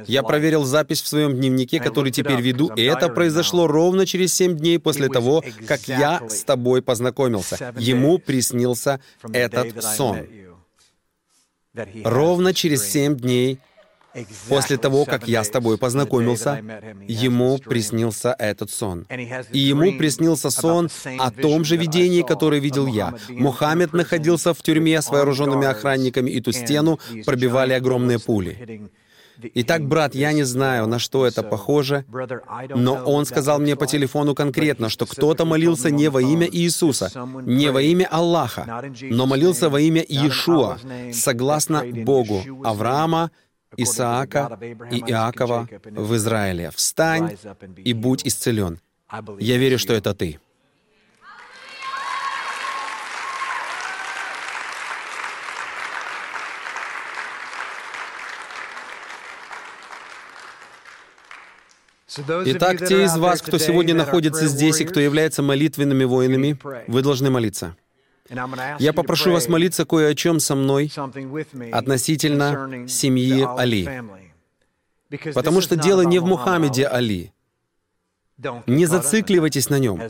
[0.06, 4.56] Я проверил запись в своем дневнике, который теперь веду, и это произошло ровно через семь
[4.56, 7.74] дней после того, как я с тобой познакомился.
[7.76, 9.00] Ему приснился
[9.32, 10.18] этот сон.
[12.04, 13.58] Ровно через семь дней
[14.48, 16.62] После того, как я с тобой познакомился,
[17.08, 19.06] ему приснился этот сон.
[19.52, 20.88] И ему приснился сон
[21.18, 23.14] о том же видении, которое видел я.
[23.28, 28.90] Мухаммед находился в тюрьме с вооруженными охранниками, и ту стену пробивали огромные пули.
[29.54, 32.04] Итак, брат, я не знаю, на что это похоже,
[32.74, 37.10] но он сказал мне по телефону конкретно, что кто-то молился не во имя Иисуса,
[37.44, 40.78] не во имя Аллаха, но молился во имя Иешуа,
[41.12, 43.30] согласно Богу Авраама,
[43.76, 44.58] Исаака
[44.90, 46.70] и Иакова в Израиле.
[46.70, 47.36] «Встань
[47.76, 48.80] и будь исцелен».
[49.38, 50.38] Я верю, что это ты.
[62.18, 67.30] Итак, те из вас, кто сегодня находится здесь и кто является молитвенными воинами, вы должны
[67.30, 67.76] молиться.
[68.78, 70.92] Я попрошу вас молиться кое о чем со мной
[71.72, 74.02] относительно семьи Али.
[75.34, 77.32] Потому что дело не в Мухаммеде Али.
[78.66, 80.00] Не зацикливайтесь на нем.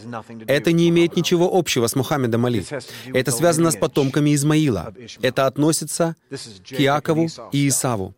[0.47, 2.65] Это не имеет ничего общего с Мухаммедом Али.
[3.13, 4.95] Это связано с потомками Измаила.
[5.21, 8.15] Это относится к Иакову и Исаву.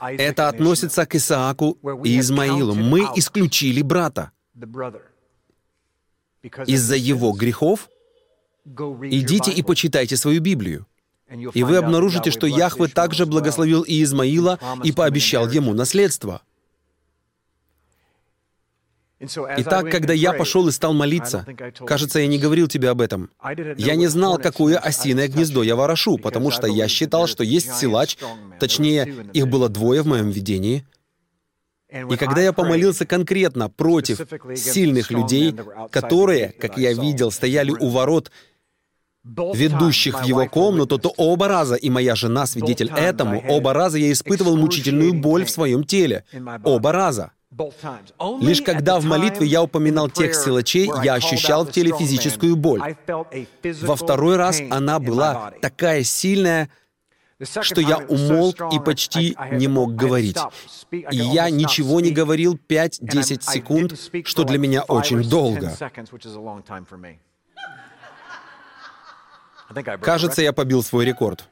[0.00, 2.74] Это относится к Исааку и Измаилу.
[2.74, 4.30] Мы исключили брата.
[6.66, 7.90] Из-за его грехов
[8.66, 10.86] Идите и почитайте свою Библию.
[11.54, 16.42] И вы обнаружите, что Яхве также благословил и Измаила и пообещал ему наследство.
[19.18, 21.46] Итак, когда я пошел и стал молиться,
[21.86, 23.30] кажется, я не говорил тебе об этом,
[23.78, 28.18] я не знал, какое осиное гнездо я ворошу, потому что я считал, что есть силач,
[28.60, 30.84] точнее, их было двое в моем видении,
[31.88, 34.20] и когда я помолился конкретно против
[34.54, 35.54] сильных людей,
[35.90, 38.30] которые, как я видел, стояли у ворот
[39.54, 44.12] ведущих в его комнату, то оба раза, и моя жена свидетель этому, оба раза я
[44.12, 46.24] испытывал мучительную боль в своем теле.
[46.64, 47.32] Оба раза.
[48.40, 52.96] Лишь когда в молитве я упоминал тех силачей, я ощущал в теле физическую боль.
[53.82, 56.68] Во второй раз она была такая сильная,
[57.42, 60.38] что я умолк и почти не мог говорить.
[60.90, 65.76] И я ничего не говорил 5-10 секунд, что для меня очень долго.
[70.00, 71.48] Кажется, я побил свой рекорд.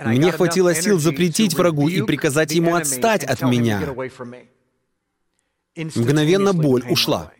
[0.00, 3.80] Мне хватило сил запретить врагу и приказать ему отстать от меня.
[5.76, 7.32] Мгновенно боль ушла.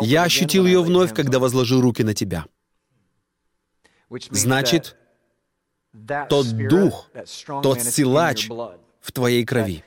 [0.00, 2.46] Я ощутил ее вновь, когда возложил руки на тебя.
[4.30, 4.96] Значит,
[6.28, 7.10] тот дух,
[7.62, 8.48] тот силач
[9.00, 9.84] в твоей крови.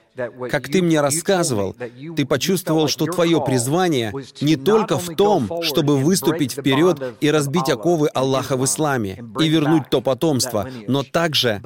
[0.49, 1.75] Как ты мне рассказывал,
[2.15, 8.07] ты почувствовал, что твое призвание не только в том, чтобы выступить вперед и разбить оковы
[8.09, 11.61] Аллаха в исламе и вернуть то потомство, но также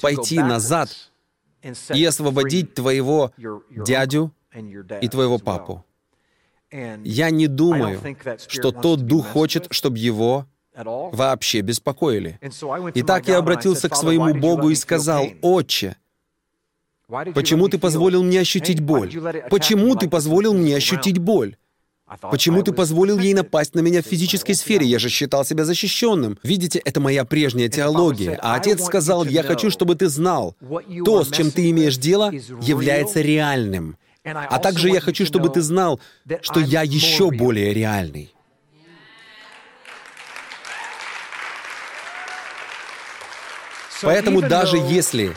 [0.00, 0.90] пойти назад
[1.94, 3.32] и освободить твоего
[3.70, 4.32] дядю
[5.00, 5.84] и твоего папу.
[6.70, 8.00] Я не думаю,
[8.48, 12.40] что тот дух хочет, чтобы его вообще беспокоили.
[12.94, 15.96] Итак, я обратился к своему Богу и сказал, «Отче,
[17.08, 19.12] почему ты позволил мне ощутить боль?
[19.50, 21.56] Почему ты позволил мне ощутить боль?
[22.20, 24.86] Почему ты позволил ей напасть на меня в физической сфере?
[24.86, 26.38] Я же считал себя защищенным.
[26.42, 28.38] Видите, это моя прежняя теология.
[28.42, 30.54] А отец сказал, я хочу, чтобы ты знал,
[31.04, 32.30] то, с чем ты имеешь дело,
[32.60, 33.96] является реальным.
[34.22, 36.00] А также я хочу, чтобы ты знал,
[36.42, 38.30] что я еще более реальный.
[44.02, 45.34] Поэтому даже если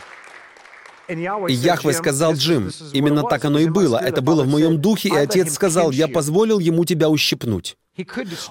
[1.07, 3.97] и Яхве сказал Джим, именно так оно и было.
[3.97, 7.77] Это было в моем духе, и отец сказал, я позволил ему тебя ущипнуть.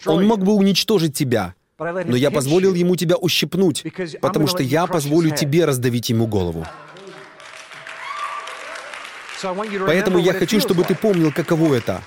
[0.07, 3.85] Он мог бы уничтожить тебя, но я позволил ему тебя ущипнуть,
[4.21, 6.67] потому что я позволю тебе раздавить ему голову.
[9.87, 12.03] Поэтому я хочу, чтобы ты помнил, каково это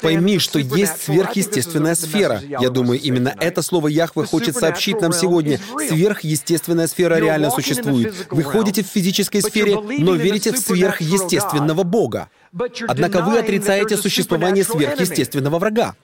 [0.00, 2.40] Пойми, что есть сверхъестественная сфера.
[2.40, 5.60] Я думаю, именно это слово Яхве хочет сообщить нам сегодня.
[5.88, 8.26] Сверхъестественная сфера реально существует.
[8.30, 12.28] Вы ходите в физической сфере, но верите в сверхъестественного Бога.
[12.88, 15.94] Однако вы отрицаете существование сверхъестественного врага.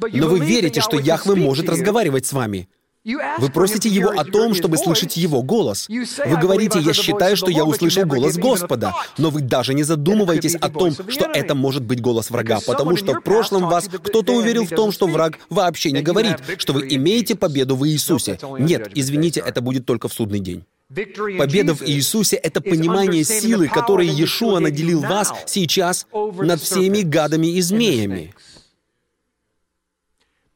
[0.00, 2.68] Но вы верите, что Яхве может разговаривать с вами.
[3.04, 5.88] Вы просите Его о том, чтобы слышать Его голос.
[5.88, 10.68] Вы говорите, «Я считаю, что я услышал голос Господа», но вы даже не задумываетесь о
[10.68, 14.70] том, что это может быть голос врага, потому что в прошлом вас кто-то уверил в
[14.70, 18.38] том, что враг вообще не говорит, что вы имеете победу в Иисусе.
[18.58, 20.64] Нет, извините, это будет только в судный день.
[21.38, 27.60] Победа в Иисусе— это понимание силы, которой Иешуа наделил вас сейчас над всеми гадами и
[27.60, 28.34] змеями.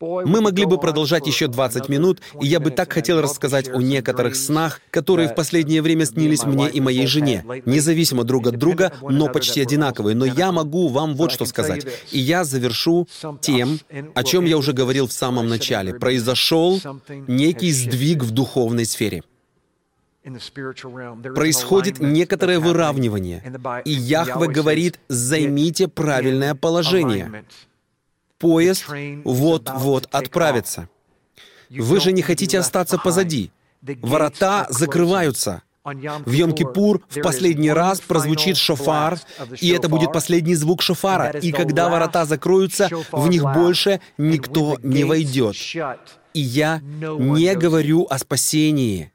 [0.03, 4.34] Мы могли бы продолжать еще 20 минут, и я бы так хотел рассказать о некоторых
[4.34, 9.28] снах, которые в последнее время снились мне и моей жене, независимо друг от друга, но
[9.28, 10.16] почти одинаковые.
[10.16, 11.86] Но я могу вам вот что сказать.
[12.11, 13.07] И я завершу
[13.40, 13.78] тем,
[14.14, 15.94] о чем я уже говорил в самом начале.
[15.94, 16.80] Произошел
[17.28, 19.22] некий сдвиг в духовной сфере
[21.34, 23.42] происходит некоторое выравнивание.
[23.84, 27.44] И Яхве говорит, займите правильное положение
[28.43, 28.84] поезд
[29.24, 30.88] вот-вот отправится.
[31.70, 33.51] Вы же не хотите остаться позади.
[34.03, 35.62] Ворота закрываются.
[35.84, 39.18] В Йом-Кипур в последний раз прозвучит шофар,
[39.61, 41.30] и это будет последний звук шофара.
[41.30, 45.57] И когда ворота закроются, в них больше никто не войдет.
[46.34, 49.12] И я не говорю о спасении.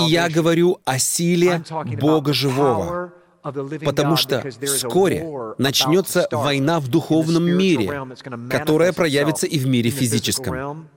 [0.00, 1.62] И я говорю о силе
[2.00, 3.12] Бога Живого.
[3.42, 5.26] Потому что вскоре
[5.58, 8.06] начнется война в духовном мире,
[8.50, 10.88] которая проявится и в мире физическом.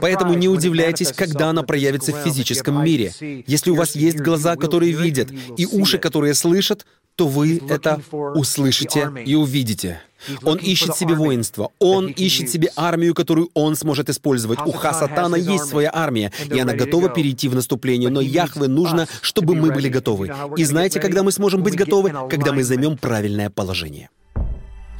[0.00, 3.12] Поэтому не удивляйтесь, когда она проявится в физическом мире.
[3.46, 6.86] Если у вас есть глаза, которые видят, и уши, которые слышат,
[7.16, 8.00] то вы это
[8.34, 10.00] услышите и увидите.
[10.44, 11.70] Он ищет себе воинство.
[11.78, 14.60] Он ищет себе армию, которую он сможет использовать.
[14.64, 18.10] У Хасатана есть своя армия, и она готова перейти в наступление.
[18.10, 20.32] Но Яхве нужно, чтобы мы были готовы.
[20.56, 22.12] И знаете, когда мы сможем быть готовы?
[22.30, 24.08] Когда мы займем правильное положение.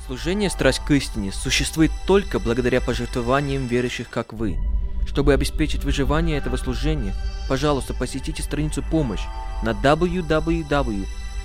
[0.06, 4.58] Служение «Страсть к истине» существует только благодаря пожертвованиям верующих, как вы.
[5.06, 7.14] Чтобы обеспечить выживание этого служения,
[7.48, 9.22] пожалуйста, посетите страницу «Помощь»
[9.62, 9.74] на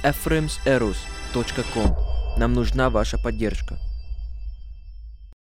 [0.03, 1.95] www.ephraimserus.com.
[2.37, 3.86] Нам нужна ваша поддержка.